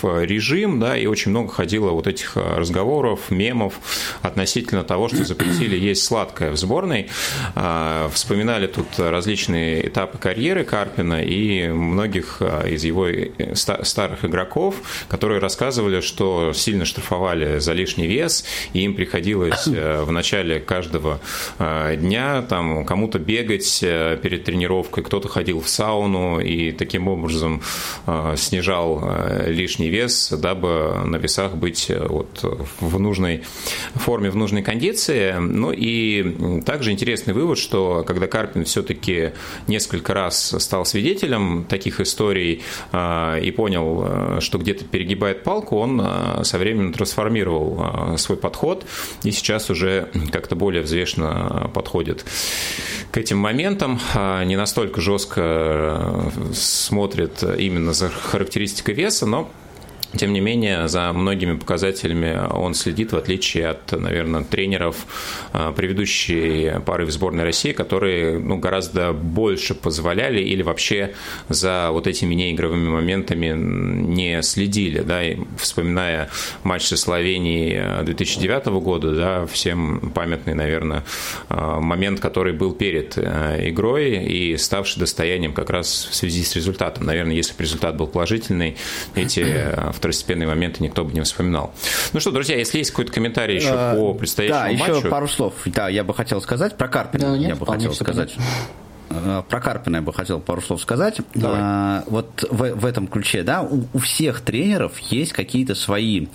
[0.00, 3.74] в режим, да, и очень много ходило вот этих разговоров, мемов
[4.22, 7.08] относительно того, что запретили есть сладкое в сборной.
[7.54, 14.76] А, вспоминали тут различные этапы карьеры Карпина и многих из его э, старых игроков,
[15.08, 21.20] которые рассказывали, что сильно штрафовали за лишний вес, и им приходилось э, в начале каждого
[21.58, 27.62] э, дня там кому-то бегать э, перед тренировкой, кто-то ходил в сауну и таким образом
[28.36, 29.02] снижал
[29.46, 32.44] лишний вес, дабы на весах быть вот
[32.80, 33.42] в нужной
[33.94, 35.34] форме, в нужной кондиции.
[35.38, 39.32] Ну и также интересный вывод, что когда Карпин все-таки
[39.66, 46.04] несколько раз стал свидетелем таких историй и понял, что где-то перегибает палку, он
[46.44, 48.84] со временем временем трансформировал а, свой подход
[49.22, 52.24] и сейчас уже как-то более взвешенно подходит
[53.10, 59.50] к этим моментам, а, не настолько жестко э, смотрит именно за характеристикой веса, но
[60.16, 64.96] тем не менее, за многими показателями он следит, в отличие от, наверное, тренеров
[65.52, 71.14] а, предыдущей пары в сборной России, которые ну, гораздо больше позволяли или вообще
[71.48, 75.00] за вот этими неигровыми моментами не следили.
[75.00, 75.22] Да?
[75.22, 76.30] И вспоминая
[76.62, 81.04] матч со Словенией 2009 года, да, всем памятный, наверное,
[81.48, 86.54] а, момент, который был перед а, игрой и ставший достоянием как раз в связи с
[86.56, 87.04] результатом.
[87.06, 88.76] Наверное, если бы результат был положительный,
[89.14, 89.44] эти
[90.04, 91.72] второстепенные моменты никто бы не вспоминал.
[92.12, 94.92] Ну что, друзья, если есть какой-то комментарий еще а, по предстоящему да, матчу...
[94.92, 95.54] Да, еще пару слов.
[95.64, 97.30] Да, я бы хотел сказать про Карпина.
[97.30, 98.34] Да, нет, я бы хотел сказать.
[98.34, 98.83] Понятно.
[99.10, 101.20] Э, про Карпина я бы хотел пару слов сказать.
[101.34, 101.58] Давай.
[101.60, 106.26] А, вот в, в этом ключе, да, у, у всех тренеров есть какие-то свои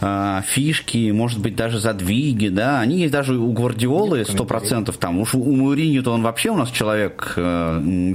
[0.00, 5.18] а, фишки, может быть, даже задвиги, да, они есть даже у Гвардиолы сто процентов там,
[5.18, 8.12] уж у Муринью-то он вообще у нас человек, э,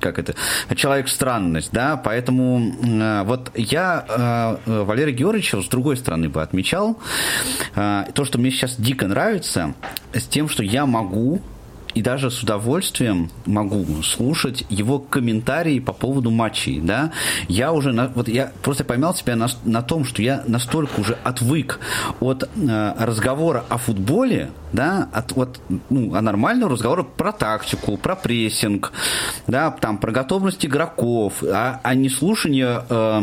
[0.00, 0.34] как это,
[0.74, 6.98] человек странность, да, поэтому э, вот я э, Валерия Георгиевича с другой стороны бы отмечал,
[7.74, 9.74] э, то, что мне сейчас дико нравится,
[10.12, 11.40] с тем, что я могу
[11.96, 17.10] и даже с удовольствием могу слушать его комментарии по поводу матчей, да.
[17.48, 21.16] Я уже, на, вот я просто поймал себя на, на том, что я настолько уже
[21.24, 21.80] отвык
[22.20, 28.14] от э, разговора о футболе, да, от вот, ну, а нормального разговора про тактику, про
[28.14, 28.92] прессинг,
[29.46, 33.22] да, там, про готовность игроков, а, а не слушание э,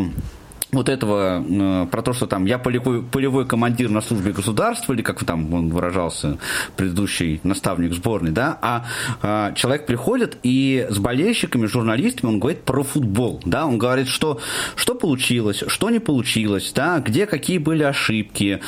[0.73, 5.01] вот этого, э, про то, что там я полевой, полевой командир на службе государства, или
[5.01, 6.37] как там он выражался,
[6.75, 8.85] предыдущий наставник сборной, да, а,
[9.21, 14.39] а человек приходит и с болельщиками, журналистами он говорит про футбол, да, он говорит, что,
[14.75, 18.59] что получилось, что не получилось, да, где какие были ошибки,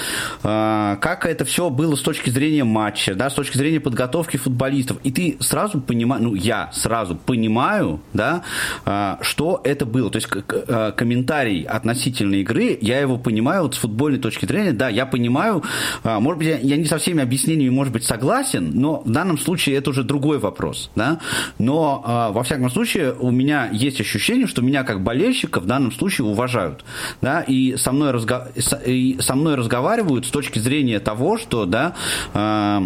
[0.43, 4.97] а, как это все было с точки зрения матча, да, с точки зрения подготовки футболистов,
[5.03, 8.43] и ты сразу понимаешь, ну, я сразу понимаю, да,
[8.85, 13.75] а, что это было, то есть э, комментарий относительно относительно игры, я его понимаю вот
[13.75, 15.63] с футбольной точки зрения, да, я понимаю,
[16.03, 19.77] а, может быть, я не со всеми объяснениями, может быть, согласен, но в данном случае
[19.77, 21.19] это уже другой вопрос, да,
[21.57, 25.91] но а, во всяком случае у меня есть ощущение, что меня как болельщика в данном
[25.91, 26.83] случае уважают,
[27.21, 28.51] да, и со мной, разго...
[28.85, 31.95] и со мной разговаривают с точки зрения того, что, да,
[32.33, 32.83] а,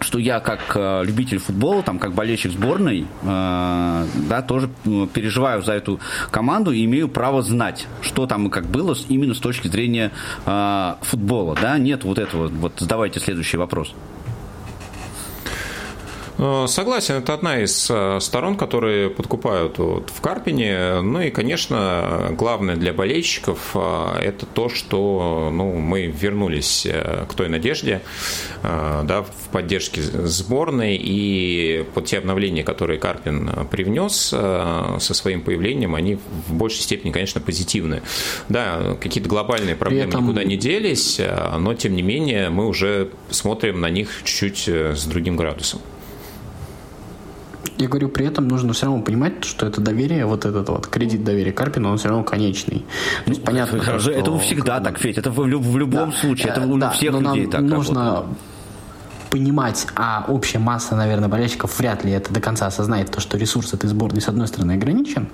[0.00, 4.70] что я как э, любитель футбола, там, как болельщик сборной, э, да, тоже
[5.12, 9.38] переживаю за эту команду и имею право знать, что там и как было именно с
[9.38, 10.12] точки зрения
[10.46, 13.94] э, футбола, да, нет вот этого, вот задавайте следующий вопрос.
[16.38, 21.00] Э, согласен, это одна из э, сторон, которые подкупают вот в Карпине.
[21.00, 26.86] Ну и, конечно, главное для болельщиков э, это то, что ну, мы вернулись
[27.28, 28.02] к той надежде
[28.62, 36.18] да, в поддержке сборной и под те обновления, которые Карпин привнес со своим появлением, они
[36.46, 38.02] в большей степени, конечно, позитивны.
[38.48, 40.24] Да, какие-то глобальные проблемы этом...
[40.24, 41.20] никуда не делись,
[41.58, 45.80] но тем не менее мы уже смотрим на них чуть-чуть с другим градусом.
[47.78, 51.24] Я говорю, при этом нужно все равно понимать, что это доверие, вот этот вот кредит
[51.24, 52.84] доверия Карпина, он все равно конечный.
[53.24, 56.48] То есть, понятно, это, что, это всегда так, Федь, это в, в любом да, случае,
[56.48, 58.38] это у да, всех людей так нужно работает
[59.30, 63.74] понимать, а общая масса, наверное, болельщиков вряд ли это до конца осознает, то, что ресурс
[63.74, 65.28] этой сборной, с одной стороны, ограничен,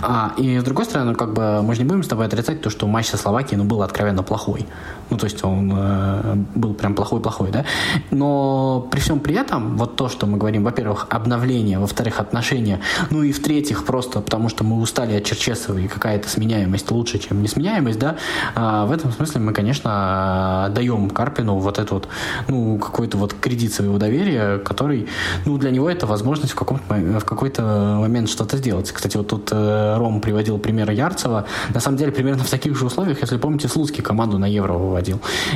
[0.00, 2.60] а, и с другой стороны, ну, как бы мы же не будем с тобой отрицать
[2.60, 4.66] то, что матч со Словакией, ну, был откровенно плохой.
[5.12, 7.66] Ну, то есть он э, был прям плохой-плохой, да.
[8.10, 13.22] Но при всем при этом, вот то, что мы говорим, во-первых, обновление, во-вторых, отношения, ну
[13.22, 17.98] и в-третьих, просто потому что мы устали от Черчесова и какая-то сменяемость лучше, чем несменяемость,
[17.98, 18.16] да,
[18.56, 22.08] э, в этом смысле мы, конечно, даем Карпину вот эту вот,
[22.48, 25.08] ну, какой-то вот кредит своего доверия, который,
[25.44, 28.90] ну, для него это возможность в, каком-то, в какой-то момент что-то сделать.
[28.90, 31.44] Кстати, вот тут э, Ром приводил пример Ярцева.
[31.74, 35.01] На самом деле, примерно в таких же условиях, если помните, Слуцкий команду на Евро выводил.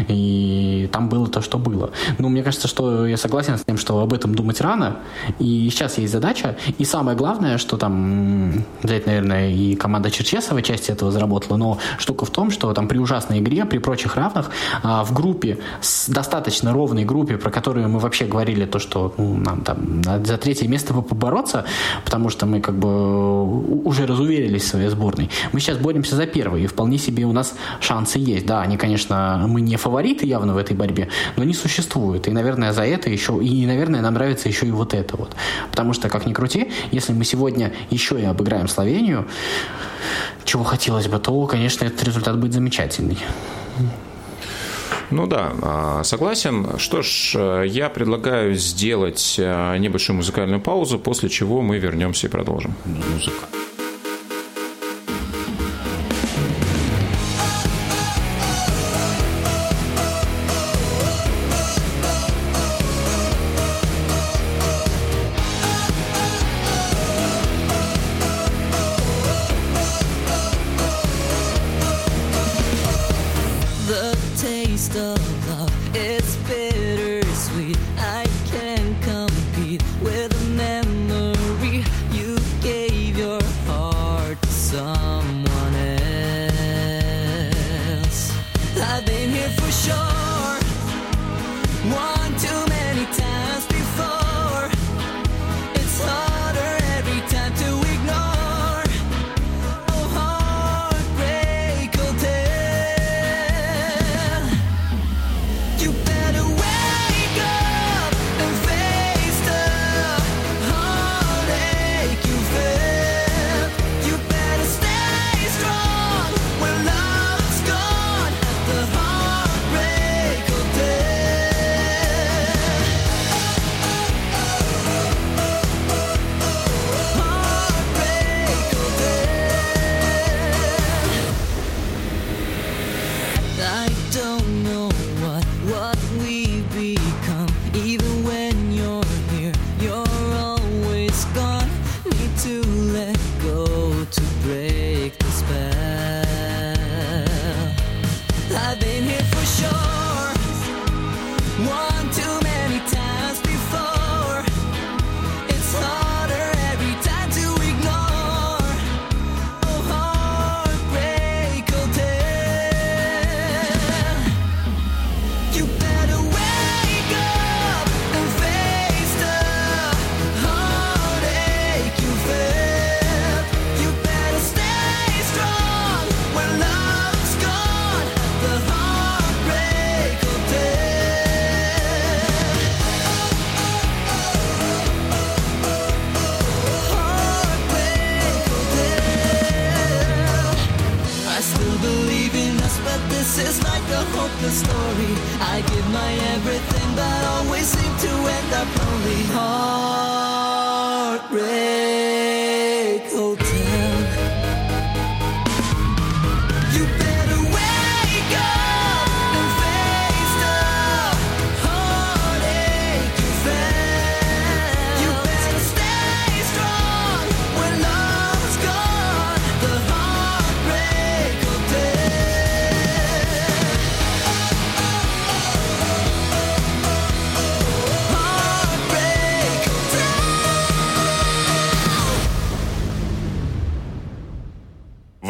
[0.09, 1.91] И там было то, что было.
[2.19, 4.99] Но мне кажется, что я согласен с тем, что об этом думать рано.
[5.39, 6.57] И сейчас есть задача.
[6.79, 12.25] И самое главное, что там взять, наверное, и команда Черчесова часть этого заработала, но штука
[12.25, 14.51] в том, что там при ужасной игре, при прочих равных,
[14.83, 19.37] а, в группе, с достаточно ровной группе, про которую мы вообще говорили, то, что ну,
[19.37, 21.65] нам там за третье место бы побороться,
[22.05, 25.31] потому что мы как бы уже разуверились в своей сборной.
[25.53, 28.47] Мы сейчас боремся за первый, и вполне себе у нас шансы есть.
[28.47, 32.29] Да, они, конечно, мы не фавориты явно в этой борьбе, но они существуют.
[32.29, 35.35] И, наверное, за это еще, и, наверное, нам нравится еще и вот это вот.
[35.71, 39.27] Потому что, как ни крути, если мы сегодня еще и обыграем Словению,
[40.45, 43.19] чего хотелось бы, то, конечно, этот результат будет замечательный.
[45.11, 46.79] Ну да, а, согласен.
[46.79, 52.31] Что ж, э, я предлагаю сделать э, небольшую музыкальную паузу, после чего мы вернемся и
[52.31, 52.75] продолжим.
[52.85, 53.47] Музыка.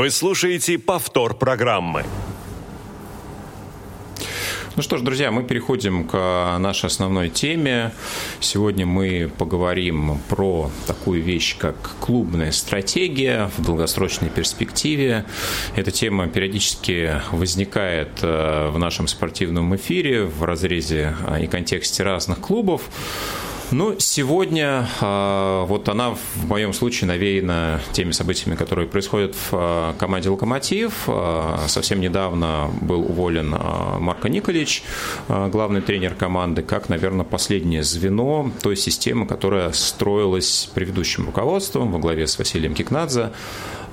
[0.07, 2.05] Вы слушаете повтор программы.
[4.77, 7.93] Ну что ж, друзья, мы переходим к нашей основной теме.
[8.39, 15.25] Сегодня мы поговорим про такую вещь, как клубная стратегия в долгосрочной перспективе.
[15.75, 22.39] Эта тема периодически возникает э, в нашем спортивном эфире в разрезе э, и контексте разных
[22.39, 22.83] клубов.
[23.73, 29.95] Ну, сегодня э, вот она в моем случае навеяна теми событиями, которые происходят в э,
[29.99, 31.05] команде «Локомотив».
[31.09, 33.57] Э, совсем недавно был уволен
[33.99, 34.85] Марко Николич,
[35.29, 42.29] главный тренер команды, как, наверное, последнее звено той системы, которая строилась предыдущим руководством во главе
[42.29, 43.33] с Василием Кикнадзе.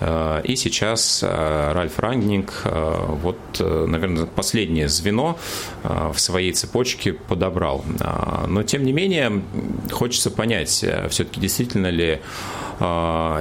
[0.04, 5.38] Э, И сейчас э, Ральф Рангнинг, э, вот, наверное, последнее звено
[5.84, 7.84] в своей цепочке подобрал.
[8.48, 9.42] Но, тем не менее,
[9.92, 12.20] хочется понять, все-таки действительно ли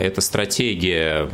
[0.01, 1.29] эта стратегия,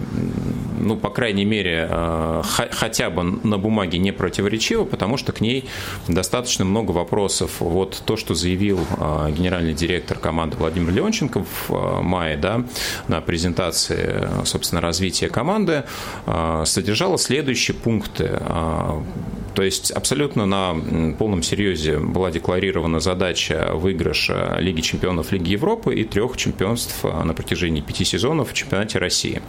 [0.81, 5.65] ну, по крайней мере, ха- хотя бы на бумаге не противоречива, потому что к ней
[6.07, 7.61] достаточно много вопросов.
[7.61, 12.65] Вот то, что заявил э, генеральный директор команды Владимир Леонченко в мае, да,
[13.09, 15.85] на презентации, собственно, развития команды,
[16.65, 18.41] содержало следующие пункты.
[19.59, 20.77] То есть абсолютно на
[21.19, 27.35] полном серьезе была декларирована задача выигрыша Лиги чемпионов Лиги Европы и трех чемпионств э, на
[27.35, 29.43] протяжении пяти сезонов в чемпионате России.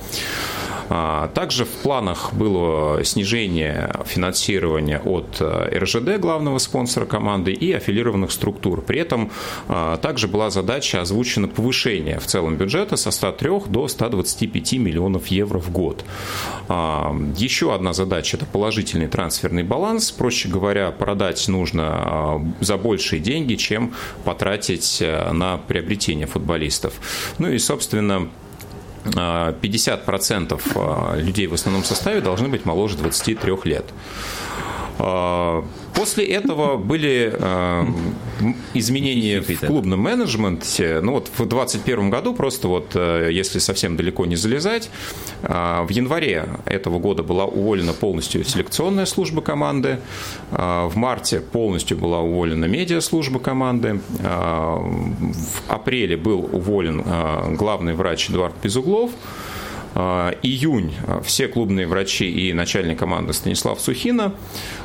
[0.90, 8.32] А, Также в планах было снижение финансирования от э, РЖД, главного спонсора команды, и аффилированных
[8.32, 8.82] структур.
[8.82, 9.32] При этом
[9.68, 15.60] а, также была задача озвучена повышение в целом бюджета со 103 до 125 миллионов евро
[15.60, 16.04] в год.
[16.68, 19.99] А, Еще одна задача– это положительный трансферный баланс.
[20.18, 23.94] Проще говоря, продать нужно а, за большие деньги, чем
[24.24, 26.94] потратить э, на приобретение футболистов.
[27.38, 28.30] Ну и, собственно,
[29.06, 33.86] 50% а, людей в основном составе должны быть моложе 23 лет.
[35.94, 37.86] После этого были э,
[38.74, 41.00] изменения в клубном менеджменте.
[41.02, 44.90] Ну вот в 2021 году, просто вот э, если совсем далеко не залезать,
[45.44, 50.00] э, в январе этого года была уволена полностью селекционная служба команды,
[50.52, 57.94] э, в марте полностью была уволена медиаслужба команды, э, в апреле был уволен э, главный
[57.94, 59.12] врач Эдуард Безуглов,
[59.96, 64.36] Июнь все клубные врачи и начальник команды Станислав Сухина.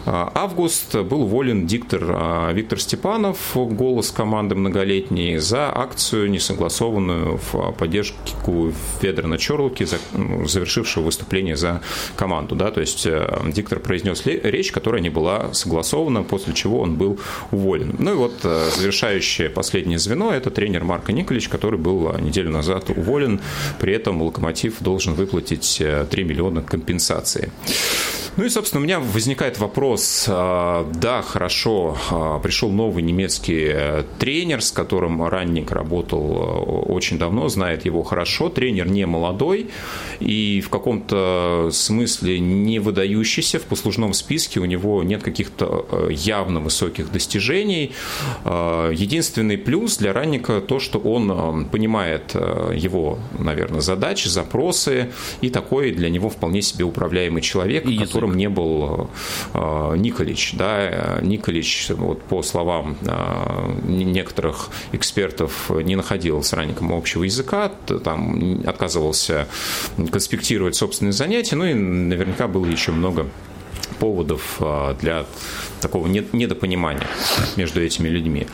[0.06, 7.72] А, Август был уволен диктор а, Виктор Степанов, голос команды многолетний, за акцию, несогласованную в
[7.72, 11.80] поддержку Федора Чорлуки, ну, завершившего выступление за
[12.16, 12.54] команду.
[12.54, 12.70] Да?
[12.70, 17.18] То есть э, диктор произнес речь, которая не была согласована, после чего он был
[17.50, 17.94] уволен.
[17.98, 22.90] Ну и вот э, завершающее последнее звено– это тренер Марко Николич, который был неделю назад
[22.90, 23.40] уволен.
[23.80, 27.50] При этом «Локомотив» должен выплатить 3 миллиона компенсации.
[28.36, 30.24] Ну и, собственно, у меня возникает вопрос.
[30.26, 31.96] Да, хорошо,
[32.42, 38.48] пришел новый немецкий тренер, с которым Ранник работал очень давно, знает его хорошо.
[38.48, 39.70] Тренер не молодой
[40.18, 44.58] и в каком-то смысле не выдающийся в послужном списке.
[44.58, 47.92] У него нет каких-то явно высоких достижений.
[48.44, 54.26] Единственный плюс для Ранника то, что он понимает его, наверное, задачи,
[54.84, 55.10] запросы
[55.40, 59.10] и такой для него вполне себе управляемый человек, И которым не был
[59.54, 60.54] Николич.
[60.54, 61.18] Да?
[61.22, 62.96] Николич, вот, по словам
[63.84, 67.72] некоторых экспертов, не находил с ранником общего языка,
[68.04, 69.48] там отказывался
[70.10, 73.26] конспектировать собственные занятия, ну и наверняка было еще много
[74.04, 75.24] поводов а, для
[75.84, 77.06] такого недопонимания
[77.56, 78.46] между этими людьми.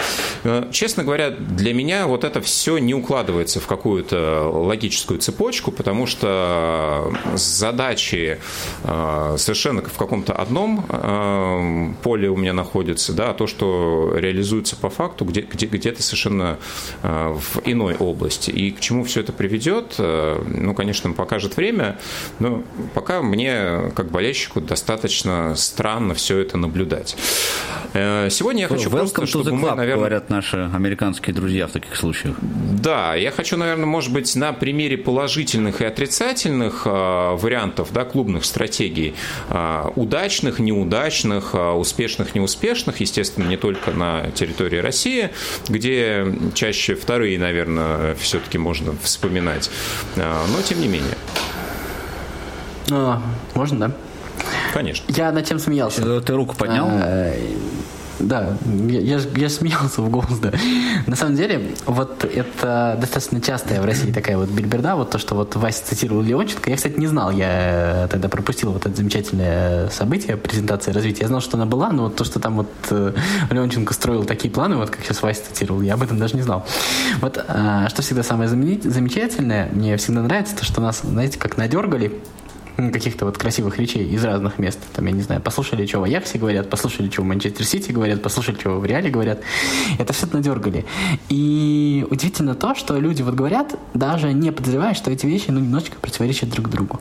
[0.42, 6.06] Э, честно говоря, для меня вот это все не укладывается в какую-то логическую цепочку, потому
[6.06, 8.38] что задачи
[8.82, 14.74] э, совершенно в каком-то одном э, поле у меня находятся, да, а то, что реализуется
[14.76, 16.58] по факту, где, где, где-то совершенно
[17.02, 18.50] в иной области.
[18.50, 21.98] И к чему все это приведет, ну, конечно, покажет время,
[22.38, 22.62] но
[22.94, 27.16] пока мне, как болельщику, достаточно странно все это наблюдать.
[27.92, 29.96] Э, сегодня я хочу Welcome просто, чтобы мы, наверное...
[29.96, 32.36] говорят наши американские друзья в таких случаях.
[32.40, 38.44] Да, я хочу, наверное, может быть, на примере положительных и отрицательных э, вариантов да, клубных
[38.44, 39.14] стратегий,
[39.48, 45.30] э, удачных, неудачных, успешных, неуспешных, естественно, не только на территории России,
[45.68, 49.70] где чаще вторые, наверное, все-таки можно вспоминать,
[50.16, 51.16] но тем не менее.
[52.90, 53.22] А,
[53.54, 53.92] можно, да?
[54.72, 55.04] Конечно.
[55.12, 56.20] Я над чем смеялся.
[56.20, 56.86] Ты руку поднял?
[56.90, 57.34] А,
[58.20, 60.52] да, я, я, я смеялся в голос, да.
[61.06, 65.34] На самом деле, вот это достаточно частая в России такая вот бильберда, вот то, что
[65.34, 66.68] вот Вася цитировал Леонченко.
[66.68, 71.22] Я, кстати, не знал, я тогда пропустил вот это замечательное событие, презентация развития.
[71.22, 73.14] Я знал, что она была, но вот то, что там вот э,
[73.50, 76.66] Леонченко строил такие планы, вот как сейчас Вася цитировал, я об этом даже не знал.
[77.20, 82.20] Вот что всегда самое замечательное, мне всегда нравится, то, что нас, знаете, как надергали,
[82.88, 84.78] каких-то вот красивых речей из разных мест.
[84.94, 88.22] Там, я не знаю, послушали, что в Аяксе говорят, послушали, что в Манчестер Сити говорят,
[88.22, 89.40] послушали, что в Реале говорят.
[89.98, 90.84] Это все надергали.
[91.28, 95.96] И удивительно то, что люди вот говорят, даже не подозревая, что эти вещи, ну, немножечко
[96.00, 97.00] противоречат друг другу.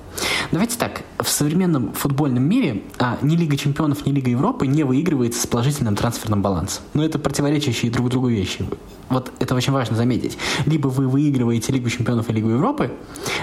[0.52, 5.42] Давайте так, в современном футбольном мире а, ни Лига Чемпионов, ни Лига Европы не выигрывается
[5.42, 6.84] с положительным трансферным балансом.
[6.94, 8.66] Но это противоречащие друг другу вещи.
[9.10, 10.38] Вот это очень важно заметить.
[10.66, 12.92] Либо вы выигрываете Лигу Чемпионов и Лигу Европы,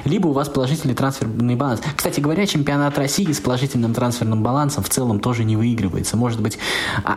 [0.05, 1.81] либо у вас положительный трансферный баланс.
[1.97, 6.17] Кстати говоря, чемпионат России с положительным трансферным балансом в целом тоже не выигрывается.
[6.17, 6.59] Может быть,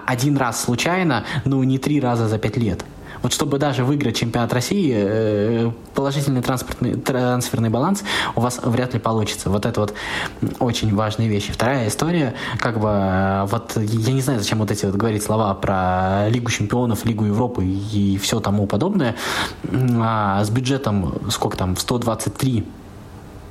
[0.05, 2.85] один раз случайно, но не три раза за пять лет.
[3.21, 8.03] Вот чтобы даже выиграть чемпионат России, э, положительный транспортный, трансферный баланс
[8.35, 9.49] у вас вряд ли получится.
[9.49, 9.93] Вот это вот
[10.59, 11.51] очень важные вещи.
[11.51, 15.53] Вторая история, как бы, э, вот я не знаю, зачем вот эти вот говорить слова
[15.55, 19.15] про Лигу чемпионов, Лигу Европы и все тому подобное.
[20.01, 22.63] А с бюджетом, сколько там, 123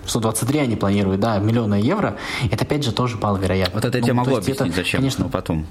[0.09, 2.17] 123 они планируют, да, миллиона евро,
[2.51, 3.75] это опять же тоже маловероятно.
[3.75, 5.67] Вот это я ну, тебе могу объяснить, это, зачем, конечно, но потом.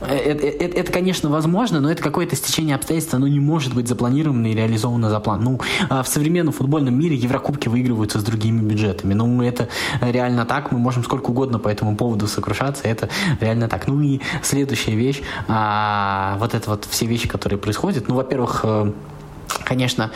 [0.00, 3.88] Это, это, это, это, конечно, возможно, но это какое-то стечение обстоятельств, оно не может быть
[3.88, 5.42] запланировано и реализовано за план.
[5.42, 9.14] Ну, а в современном футбольном мире Еврокубки выигрываются с другими бюджетами.
[9.14, 9.68] Ну, это
[10.00, 13.08] реально так, мы можем сколько угодно по этому поводу сокрушаться, это
[13.40, 13.86] реально так.
[13.86, 18.92] Ну и следующая вещь, а, вот это вот все вещи, которые происходят, ну, во-первых, э,
[19.62, 20.10] Конечно,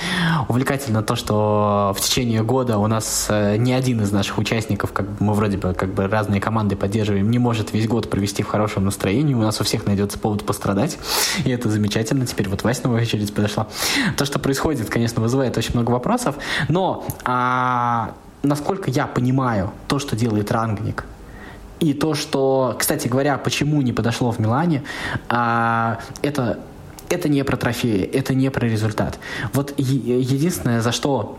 [0.48, 5.06] увлекательно то, что в течение года у нас э, ни один из наших участников, как
[5.20, 8.84] мы вроде бы как бы разные команды поддерживаем, не может весь год провести в хорошем
[8.84, 9.34] настроении.
[9.34, 10.98] У нас у всех найдется повод пострадать,
[11.44, 12.26] и это замечательно.
[12.26, 13.68] Теперь вот Вася новая очередь подошла.
[14.16, 16.36] То, что происходит, конечно, вызывает очень много вопросов,
[16.68, 18.12] но а,
[18.42, 21.04] насколько я понимаю то, что делает Рангник,
[21.80, 24.82] и то, что, кстати говоря, почему не подошло в Милане,
[25.28, 26.58] а, это
[27.08, 29.18] это не про трофеи, это не про результат.
[29.52, 31.38] Вот единственное, за что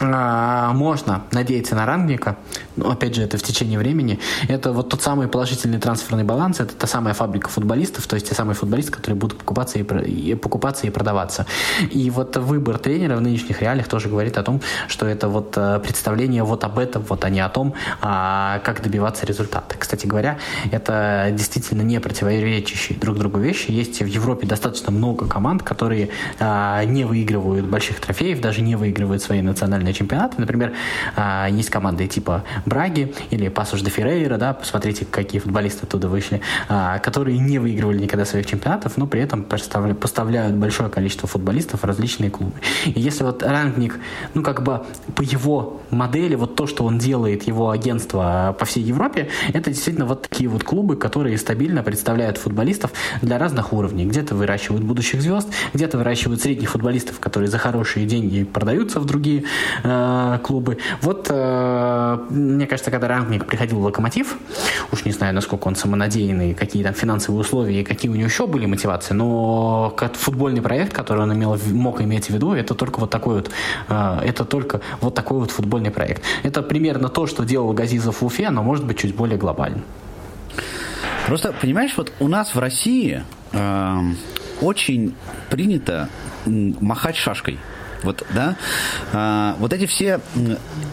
[0.00, 2.36] можно надеяться на рангника,
[2.76, 4.18] но опять же это в течение времени,
[4.48, 8.34] это вот тот самый положительный трансферный баланс, это та самая фабрика футболистов, то есть те
[8.34, 11.46] самые футболисты, которые будут покупаться и, и покупаться и продаваться.
[11.90, 15.80] И вот выбор тренера в нынешних реалиях тоже говорит о том, что это вот э,
[15.80, 19.76] представление вот об этом, вот а не о том, а, как добиваться результата.
[19.78, 20.38] Кстати говоря,
[20.70, 23.70] это действительно не противоречащие друг другу вещи.
[23.70, 29.22] Есть в Европе достаточно много команд, которые а, не выигрывают больших трофеев, даже не выигрывают
[29.22, 30.40] свои национальные национальные чемпионаты.
[30.40, 30.72] Например,
[31.16, 36.40] а, есть команды типа Браги или Пасуш де Феррейра, да, посмотрите, какие футболисты оттуда вышли,
[36.68, 41.84] а, которые не выигрывали никогда своих чемпионатов, но при этом поставляют большое количество футболистов в
[41.84, 42.52] различные клубы.
[42.84, 43.98] И если вот рангник,
[44.34, 44.82] ну, как бы
[45.14, 50.06] по его модели, вот то, что он делает, его агентство по всей Европе, это действительно
[50.06, 54.06] вот такие вот клубы, которые стабильно представляют футболистов для разных уровней.
[54.06, 59.44] Где-то выращивают будущих звезд, где-то выращивают средних футболистов, которые за хорошие деньги продаются в другие
[59.82, 60.78] э, клубы.
[61.02, 64.36] Вот, э, мне кажется, когда Рангник приходил в Локомотив,
[64.92, 68.46] уж не знаю, насколько он самонадеянный, какие там финансовые условия и какие у него еще
[68.46, 73.10] были мотивации, но футбольный проект, который он имел, мог иметь в виду, это только вот
[73.10, 73.50] такой вот,
[73.88, 76.22] э, это только вот такой вот футбольный проект.
[76.42, 79.82] Это примерно то, что делал Газизов в Уфе, но может быть чуть более глобально.
[81.26, 83.22] Просто, понимаешь, вот у нас в России
[83.52, 84.00] э,
[84.60, 85.14] очень
[85.50, 86.08] принято
[86.46, 87.58] махать шашкой.
[88.02, 88.56] Вот, да,
[89.12, 90.20] а, вот эти все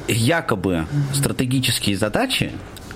[0.07, 2.51] якобы стратегические задачи,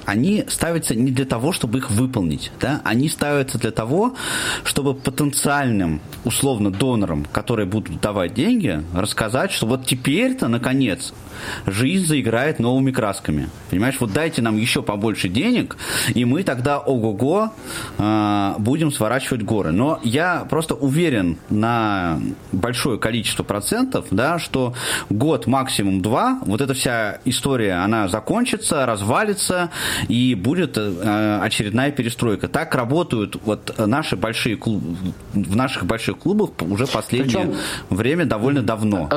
[0.10, 4.16] они ставятся не для того, чтобы их выполнить, да, они ставятся для того,
[4.64, 11.14] чтобы потенциальным, условно, донорам, которые будут давать деньги, рассказать, что вот теперь-то, наконец,
[11.66, 13.50] жизнь заиграет новыми красками.
[13.70, 15.78] Понимаешь, вот дайте нам еще побольше денег,
[16.14, 17.54] и мы тогда ого-го
[17.98, 19.72] э, будем сворачивать горы.
[19.72, 22.20] Но я просто уверен на
[22.52, 24.74] большое количество процентов, да, что
[25.10, 29.70] год максимум два, вот эта вся история, она закончится, развалится,
[30.08, 32.48] и будет э, очередная перестройка.
[32.48, 34.96] Так работают вот наши большие клубы,
[35.34, 37.56] в наших больших клубах уже последнее Причем...
[37.90, 39.10] время довольно давно.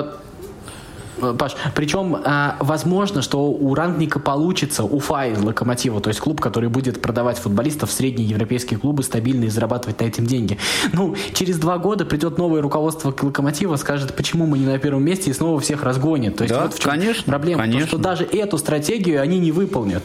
[1.38, 6.68] Паш, причем э, возможно, что у Рангника получится Уфа из Локомотива, то есть клуб, который
[6.68, 10.58] будет продавать футболистов в средние европейские клубы стабильно и зарабатывать на этом деньги.
[10.92, 15.30] Ну, через два года придет новое руководство Локомотива, скажет, почему мы не на первом месте,
[15.30, 16.36] и снова всех разгонит.
[16.36, 17.82] То есть да, вот в чем конечно, проблема, конечно.
[17.82, 20.02] То, что даже эту стратегию они не выполнят.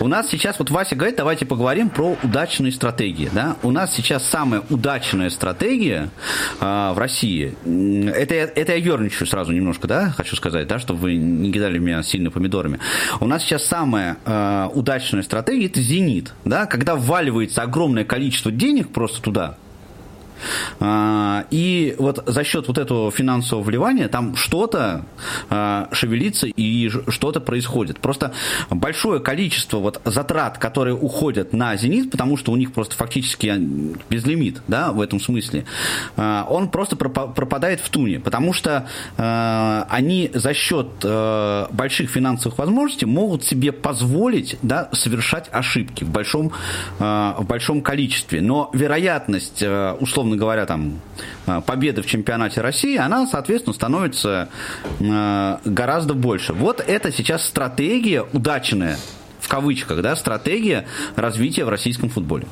[0.00, 3.30] У нас сейчас, вот Вася говорит, давайте поговорим про удачные стратегии.
[3.32, 3.56] Да?
[3.62, 6.10] У нас сейчас самая удачная стратегия
[6.60, 11.16] э, в России, это, это я ерничаю сразу немножко, да, хочу сказать, да, чтобы вы
[11.16, 12.78] не кидали меня сильно помидорами.
[13.20, 18.90] У нас сейчас самая э, удачная стратегия– это «Зенит», да, когда вваливается огромное количество денег
[18.90, 19.56] просто туда,
[21.50, 25.04] и вот за счет вот этого финансового вливания там что-то
[25.50, 28.00] а, шевелится и что-то происходит.
[28.00, 28.32] Просто
[28.70, 33.52] большое количество вот затрат, которые уходят на «Зенит», потому что у них просто фактически
[34.10, 35.64] безлимит, да, в этом смысле,
[36.16, 38.86] а, он просто пропадает в туне, потому что
[39.16, 40.86] они за счет
[41.70, 46.52] больших финансовых возможностей могут себе позволить да, совершать ошибки в большом,
[46.98, 48.40] в большом количестве.
[48.40, 49.62] Но вероятность,
[50.00, 51.00] условно условно говоря, там,
[51.46, 54.48] э, победы в чемпионате России, она, соответственно, становится
[55.00, 56.52] э, гораздо больше.
[56.52, 58.96] Вот это сейчас стратегия удачная,
[59.40, 62.46] в кавычках, да, стратегия развития в российском футболе.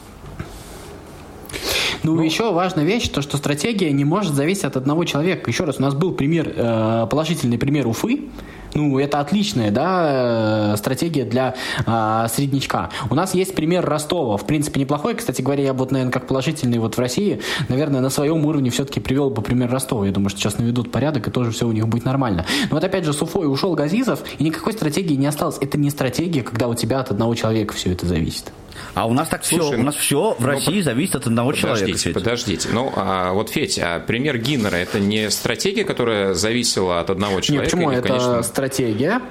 [2.02, 5.50] Ну, ну, еще важная вещь, то, что стратегия не может зависеть от одного человека.
[5.50, 8.28] Еще раз, у нас был пример, э, положительный пример Уфы,
[8.74, 11.54] ну, это отличная, да, э, стратегия для
[11.86, 12.90] а, среднячка.
[13.08, 14.36] У нас есть пример Ростова.
[14.36, 15.14] В принципе, неплохой.
[15.14, 18.70] Кстати говоря, я бы, вот, наверное, как положительный вот в России, наверное, на своем уровне
[18.70, 20.06] все-таки привел бы пример Ростова.
[20.06, 22.46] Я думаю, что сейчас наведут порядок, и тоже все у них будет нормально.
[22.70, 25.58] Но вот опять же, с Уфой ушел Газизов, и никакой стратегии не осталось.
[25.60, 28.52] Это не стратегия, когда у тебя от одного человека все это зависит.
[28.94, 31.26] А у нас так Слушай, все, у нас все в ну, России ну, зависит от
[31.26, 31.98] одного подождите, человека.
[31.98, 32.14] Федь.
[32.14, 37.40] Подождите, ну а вот Федь, а пример Гиннера это не стратегия, которая зависела от одного
[37.40, 37.64] человека?
[37.64, 38.42] Нет, почему или, это конечно...
[38.60, 39.22] стратегия?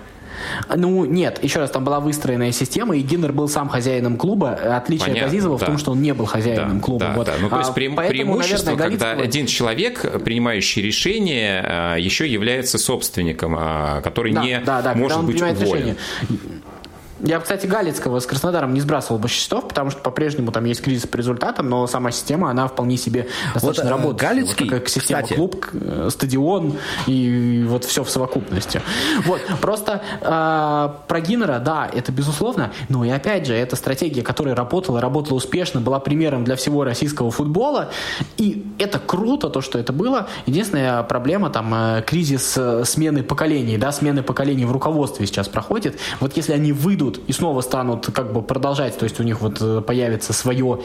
[0.74, 4.54] Ну, нет, еще раз, там была выстроенная система, и Гиннер был сам хозяином клуба.
[4.54, 5.66] Отличие Понятно, от Газизова да.
[5.66, 7.06] в том, что он не был хозяином да, клуба.
[7.06, 7.28] Да, вот.
[7.28, 7.34] да.
[7.42, 12.26] Ну, то есть а, преим, поэтому, преимущество, наверное, когда один человек, принимающий решение, а, еще
[12.26, 15.60] является собственником, а, который да, не да, да, может быть уволен.
[15.60, 15.96] Решение.
[17.22, 21.06] Я, кстати, Галицкого с Краснодаром не сбрасывал бы счетов, потому что по-прежнему там есть кризис
[21.06, 24.22] по результатам, но сама система, она вполне себе достаточно вот, э, работает.
[24.22, 25.38] Галицкий, вот, как система, кстати.
[25.38, 28.82] клуб, э, стадион и вот все в совокупности.
[29.26, 34.56] Вот, просто э, про Гиннера, да, это безусловно, но и опять же, это стратегия, которая
[34.56, 37.90] работала, работала успешно, была примером для всего российского футбола,
[38.38, 40.28] и это круто, то, что это было.
[40.46, 46.00] Единственная проблема, там, э, кризис смены поколений, да, смены поколений в руководстве сейчас проходит.
[46.22, 49.42] Вот если они выйдут уйдут и снова станут как бы продолжать, то есть у них
[49.42, 50.80] вот э, появится свое,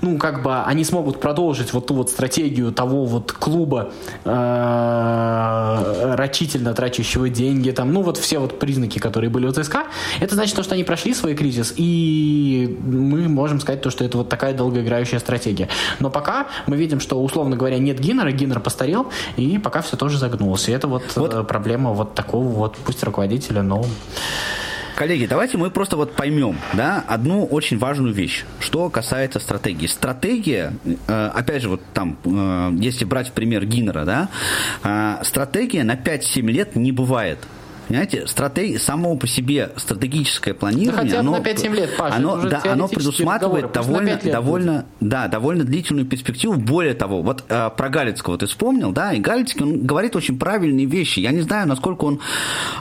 [0.00, 3.92] ну как бы они смогут продолжить вот ту вот стратегию того вот клуба
[4.24, 9.84] э, рачительно трачущего деньги, там, ну вот все вот признаки, которые были у ЦСКА,
[10.20, 14.18] это значит то, что они прошли свой кризис, и мы можем сказать то, что это
[14.18, 15.68] вот такая долгоиграющая стратегия.
[16.00, 20.18] Но пока мы видим, что, условно говоря, нет Гиннера, Гиннер постарел, и пока все тоже
[20.18, 20.68] загнулось.
[20.68, 21.34] И это вот, вот.
[21.34, 23.84] Э, проблема вот такого вот, пусть руководителя, но
[24.96, 29.86] Коллеги, давайте мы просто вот поймем, да, одну очень важную вещь, что касается стратегии.
[29.86, 30.72] Стратегия,
[31.06, 34.30] э, опять же, вот там, э, если брать в пример Гиннера, да,
[34.82, 37.38] э, стратегия на 5-7 лет не бывает.
[37.88, 38.80] Понимаете, стратег...
[38.80, 42.88] само по себе стратегическое планирование, хотя бы оно, на 5-7 лет, Паша, оно, да, оно
[42.88, 46.54] на довольно, 5 лет довольно, да, довольно длительную перспективу.
[46.54, 50.86] Более того, вот э, про Галицкого ты вспомнил, да, и Галицкий, он говорит очень правильные
[50.86, 51.20] вещи.
[51.20, 52.20] Я не знаю, насколько он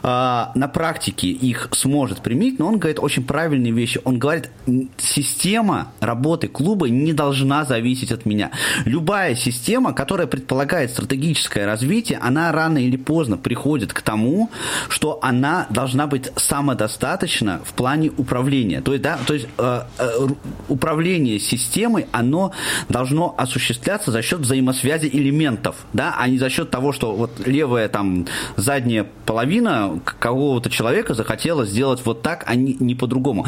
[0.02, 4.02] э, на практике их сможет применить, но он говорит очень правильные вещи.
[4.04, 4.50] Он говорит,
[4.98, 8.52] система работы клуба не должна зависеть от меня.
[8.86, 14.50] Любая система, которая предполагает стратегическое развитие, она рано или поздно приходит к тому,
[14.96, 18.80] что она должна быть самодостаточна в плане управления.
[18.80, 20.28] То есть, да, то есть э, э,
[20.70, 22.54] управление системой, оно
[22.88, 27.90] должно осуществляться за счет взаимосвязи элементов, да, а не за счет того, что вот левая
[27.90, 28.26] там
[28.56, 33.48] задняя половина какого-то человека захотела сделать вот так, а не, не по-другому.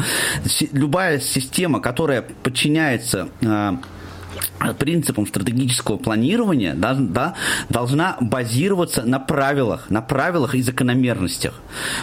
[0.72, 3.72] Любая система, которая подчиняется э,
[4.78, 7.34] принципам стратегического планирования да, да,
[7.68, 11.60] должна базироваться на правилах, на правилах и закономерностях.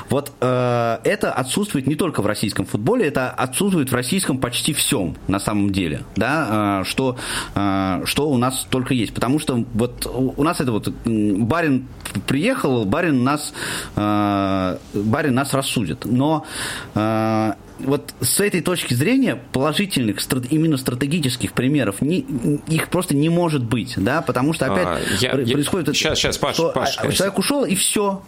[0.09, 5.15] Вот э, это отсутствует не только в российском футболе, это отсутствует в российском почти всем
[5.27, 7.17] на самом деле, да, э, что,
[7.55, 9.13] э, что у нас только есть.
[9.13, 11.87] Потому что вот у нас это вот барин
[12.27, 13.53] приехал, барин нас,
[13.95, 16.05] э, барин нас рассудит.
[16.05, 16.45] Но
[16.93, 20.17] э, вот с этой точки зрения положительных
[20.49, 22.19] именно стратегических примеров не,
[22.67, 25.97] их просто не может быть, да, потому что опять А, я- пр- я- происходит это,
[25.97, 28.21] щас- щас, Паш, что, Паш, а, человек ушел и все.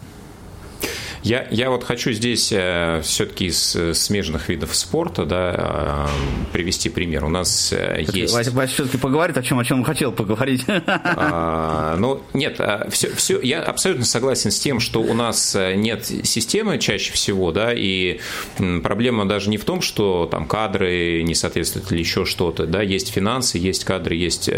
[1.22, 6.88] Я, я вот хочу здесь э, все-таки из э, смежных видов спорта да, э, привести
[6.88, 7.24] пример.
[7.24, 8.34] У нас есть...
[8.34, 10.64] Вася, Вася все-таки поговорит о чем, о чем он хотел поговорить.
[11.20, 12.60] А, ну, нет,
[12.90, 17.72] все, все, я абсолютно согласен с тем, что у нас нет системы чаще всего, да,
[17.74, 18.20] и
[18.82, 23.12] проблема даже не в том, что там кадры не соответствуют или еще что-то, да, есть
[23.12, 24.50] финансы, есть кадры, есть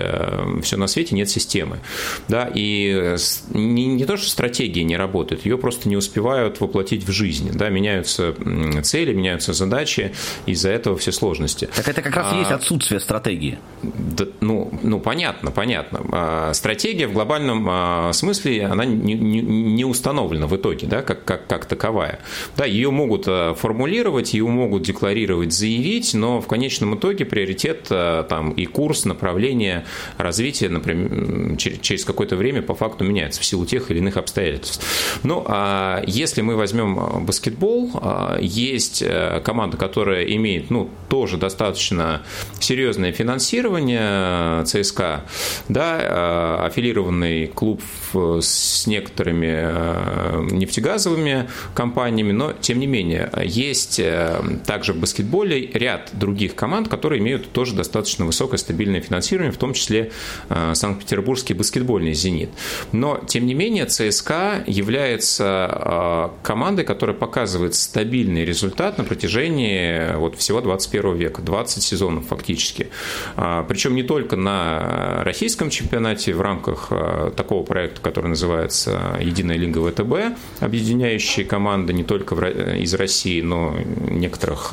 [0.63, 1.81] все на свете, нет системы,
[2.29, 3.17] да, и
[3.51, 7.69] не, не то, что стратегия не работает, ее просто не успевают воплотить в жизнь, да,
[7.69, 8.35] меняются
[8.83, 10.13] цели, меняются задачи,
[10.47, 11.69] из-за этого все сложности.
[11.77, 13.59] Так это как раз и есть отсутствие стратегии.
[13.83, 16.01] Да, ну, ну, понятно, понятно.
[16.13, 21.25] А, Стратегия в глобальном а, смысле, она не, не- не установлена в итоге, да, как,
[21.25, 22.21] как, как таковая.
[22.57, 28.25] Да, ее могут а, формулировать, ее могут декларировать, заявить, но в конечном итоге приоритет а,
[28.25, 29.85] там, и курс, направление
[30.17, 34.17] развития, например, м, чер- через какое-то время по факту меняется в силу тех или иных
[34.17, 35.21] обстоятельств.
[35.23, 41.37] Ну, а если мы возьмем а, баскетбол, а, есть э, команда, которая имеет, ну, тоже
[41.37, 42.23] достаточно
[42.61, 45.25] серьезное финансирование э, ЦСКА,
[45.69, 47.83] да, э, аффилированный клуб
[48.13, 56.11] с некоторыми э, нефтегазовыми компаниями, но тем не менее есть э, также в баскетболе ряд
[56.13, 60.13] других команд, которые имеют тоже достаточно высокое стабильное финансирование, в том числе
[60.49, 62.51] э, Санкт-Петербургский баскетбольный «Зенит».
[62.93, 70.37] Но, тем не менее, ЦСКА является э, командой, которая показывает стабильный результат на протяжении вот
[70.37, 72.89] всего 21 века, 20 сезонов фактически.
[73.37, 79.57] А, Причем не только на российском чемпионате в рамках а, такого проекта, который называется «Единая
[79.57, 83.77] лига ВТБ», объединяющий команды не только Ро- из России, но
[84.09, 84.73] некоторых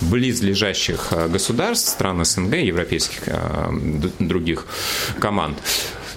[0.00, 3.22] близлежащих государств, стран СНГ, европейских
[4.18, 4.66] других
[5.18, 5.58] команд.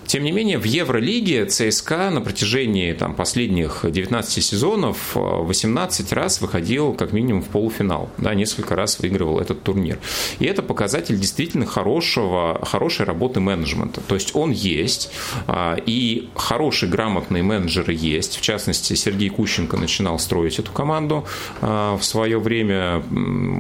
[0.06, 6.42] Тем не менее, в Евролиге ЦСКА на протяжении там, последних 19 сезонов э, 18 раз
[6.42, 8.10] выходил как минимум в полуфинал.
[8.18, 10.00] Да, несколько раз выигрывал этот турнир.
[10.40, 14.02] И это показатель действительно хорошего, хорошей работы менеджмента.
[14.02, 15.12] То есть он есть,
[15.48, 18.38] а, и хорошие, грамотные менеджеры есть.
[18.38, 21.26] В частности, Сергей Кущенко начинал строить эту команду
[21.62, 23.04] а, в свое время.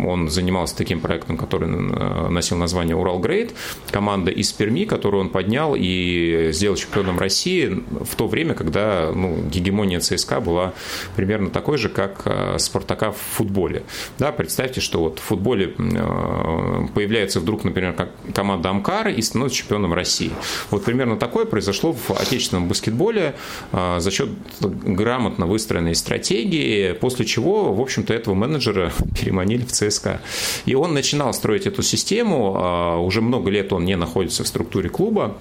[0.06, 3.54] Он занимался таким проектом, который э, носил название «Урал Грейд».
[3.92, 9.38] Команда из Перми, которую он поднял и сделал чемпионом России в то время, когда ну,
[9.50, 10.74] гегемония ЦСКА была
[11.16, 13.84] примерно такой же, как э, Спартака в футболе.
[14.20, 19.58] Да, представьте, что вот в футболе э, появляется вдруг, например, как команда Амкара и становится
[19.58, 20.32] чемпионом России.
[20.70, 23.36] Вот примерно такое произошло в отечественном баскетболе
[23.72, 24.30] э, за счет
[24.60, 30.22] грамотно выстроенной стратегии, после чего, в общем-то, этого менеджера переманили в ЦСКА.
[30.66, 34.90] И он начинал строить эту систему, э, уже много лет он не находится в структуре
[34.90, 35.38] клуба, а,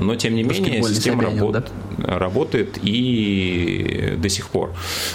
[0.00, 4.74] но тем не менее система Собянин, работ- работает и до сих пор.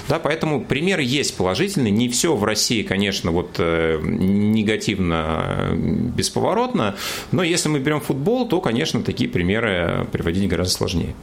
[0.09, 1.91] Да, поэтому примеры есть положительные.
[1.91, 6.95] Не все в России, конечно, вот э, негативно, э, бесповоротно,
[7.31, 11.15] но если мы берем футбол, то, конечно, такие примеры приводить гораздо сложнее.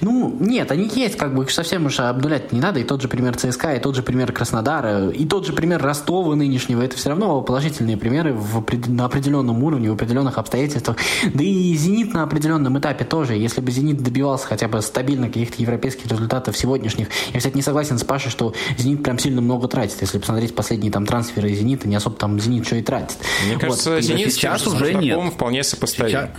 [0.00, 2.80] Ну, нет, они есть, как бы их совсем уж обнулять не надо.
[2.80, 6.34] И тот же пример ЦСКА, и тот же пример Краснодара, и тот же пример Ростова
[6.34, 6.82] нынешнего.
[6.82, 10.96] Это все равно положительные примеры в, на определенном уровне, в определенных обстоятельствах.
[11.34, 13.34] Да и «Зенит» на определенном этапе тоже.
[13.34, 17.08] Если бы «Зенит» добивался хотя бы стабильно каких-то европейских результатов сегодняшних.
[17.32, 20.00] Я, кстати, не согласен с Пашей, что «Зенит» прям сильно много тратит.
[20.00, 23.18] Если посмотреть последние там трансферы «Зенита», не особо там «Зенит» что и тратит.
[23.46, 24.02] Мне кажется, вот.
[24.02, 25.18] «Зенит» сейчас уже нет.
[25.32, 26.10] вполне сопоставим.
[26.10, 26.30] Сейчас...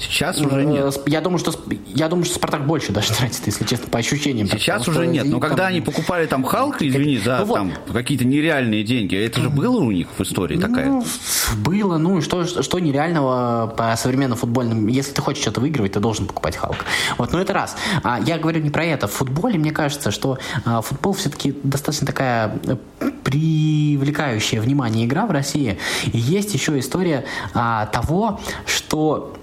[0.00, 0.98] Сейчас уже нет.
[1.06, 1.52] Я думаю, что
[1.94, 4.48] я думаю, что Спартак больше даже тратит, если честно, по ощущениям.
[4.48, 5.26] Сейчас уже нет.
[5.26, 7.96] Но когда они покупали там Халк, извини, за ну, там вот.
[7.96, 11.02] какие-то нереальные деньги, это же было у них в истории ну, такая.
[11.58, 14.86] Было, ну что, что нереального по современным футбольным.
[14.86, 16.76] Если ты хочешь что-то выигрывать, ты должен покупать Халк.
[17.18, 17.76] Вот, но это раз.
[18.02, 19.06] А я говорю не про это.
[19.06, 22.76] В футболе мне кажется, что а, футбол все-таки достаточно такая э,
[23.24, 25.78] привлекающая внимание игра в России.
[26.06, 27.24] И есть еще история
[27.54, 29.36] а, того, что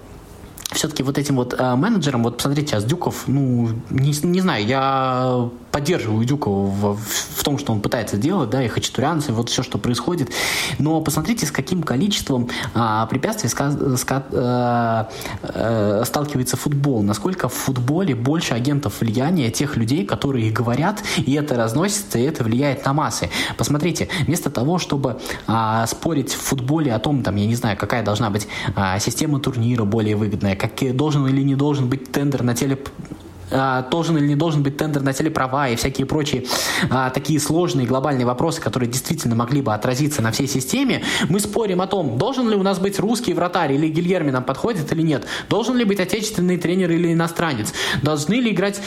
[0.72, 6.24] все-таки вот этим вот э, менеджером, вот посмотрите, Аздюков, ну, не, не знаю, я поддерживаю
[6.24, 10.30] Дюкова в, в том, что он пытается делать, да, и хачатурянцы, вот все, что происходит.
[10.78, 15.08] Но посмотрите, с каким количеством а, препятствий ска, ска, а,
[15.42, 17.02] а, сталкивается футбол.
[17.02, 22.44] Насколько в футболе больше агентов влияния тех людей, которые говорят, и это разносится, и это
[22.44, 23.30] влияет на массы.
[23.56, 28.02] Посмотрите, вместо того, чтобы а, спорить в футболе о том, там, я не знаю, какая
[28.02, 32.54] должна быть а, система турнира более выгодная, как должен или не должен быть тендер на
[32.54, 36.44] телеп а, должен или не должен быть тендер на телеправа и всякие прочие
[36.90, 41.80] а, такие сложные глобальные вопросы, которые действительно могли бы отразиться на всей системе, мы спорим
[41.80, 45.26] о том, должен ли у нас быть русский вратарь или Гильерми нам подходит или нет,
[45.48, 47.72] должен ли быть отечественный тренер или иностранец,
[48.02, 48.80] должны ли играть,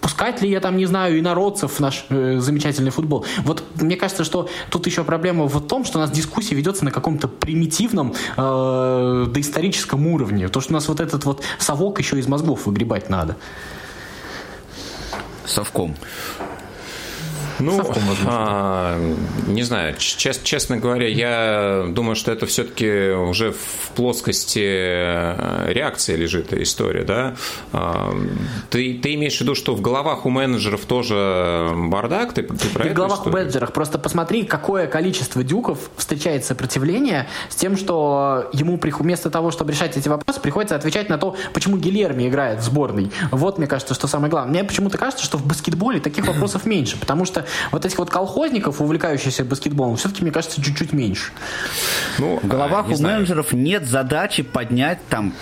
[0.00, 3.24] пускать ли я там, не знаю, инородцев в наш э, замечательный футбол.
[3.44, 6.90] Вот мне кажется, что тут еще проблема в том, что у нас дискуссия ведется на
[6.90, 12.26] каком-то примитивном э, доисторическом уровне, то, что у нас вот этот вот совок еще из
[12.26, 13.36] мозгов выгребать надо
[15.46, 15.94] совком?
[17.58, 17.80] Ну,
[18.26, 18.98] а,
[19.46, 26.16] не знаю, чест, честно говоря, я думаю, что это все-таки уже в плоскости э, реакции
[26.16, 27.34] лежит история, да?
[27.72, 28.14] А,
[28.70, 32.32] ты, ты имеешь в виду, что в головах у менеджеров тоже бардак?
[32.32, 33.72] Ты, ты про И это, в головах у менеджеров.
[33.72, 39.96] Просто посмотри, какое количество дюков встречает сопротивление с тем, что ему вместо того, чтобы решать
[39.96, 43.10] эти вопросы, приходится отвечать на то, почему Гильерми играет в сборной.
[43.30, 44.50] Вот, мне кажется, что самое главное.
[44.50, 48.80] Мне почему-то кажется, что в баскетболе таких вопросов меньше, потому что вот этих вот колхозников,
[48.80, 51.32] увлекающихся баскетболом, все-таки, мне кажется, чуть-чуть меньше.
[52.18, 53.16] Ну, в головах а, у знаю.
[53.16, 55.32] менеджеров нет задачи поднять там,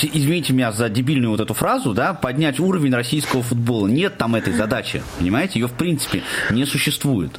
[0.00, 3.86] извините меня за дебильную вот эту фразу, да, поднять уровень российского футбола.
[3.86, 5.58] Нет там этой задачи, понимаете?
[5.60, 7.38] Ее, в принципе, не существует.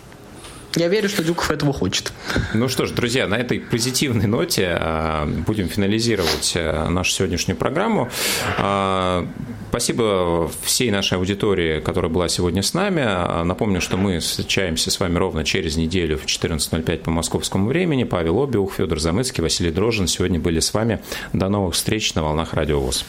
[0.76, 2.13] Я верю, что Дюков этого хочет.
[2.53, 8.09] Ну что ж, друзья, на этой позитивной ноте а, будем финализировать а, нашу сегодняшнюю программу.
[8.57, 9.28] А,
[9.70, 13.43] спасибо всей нашей аудитории, которая была сегодня с нами.
[13.43, 18.03] Напомню, что мы встречаемся с вами ровно через неделю в 14.05 по московскому времени.
[18.03, 20.99] Павел Обиух, Федор Замыцкий, Василий Дрожин сегодня были с вами.
[21.34, 23.05] До новых встреч на волнах Радио ВОЗ.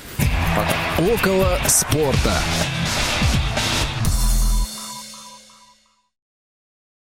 [0.57, 1.13] Пока.
[1.13, 2.39] Около спорта.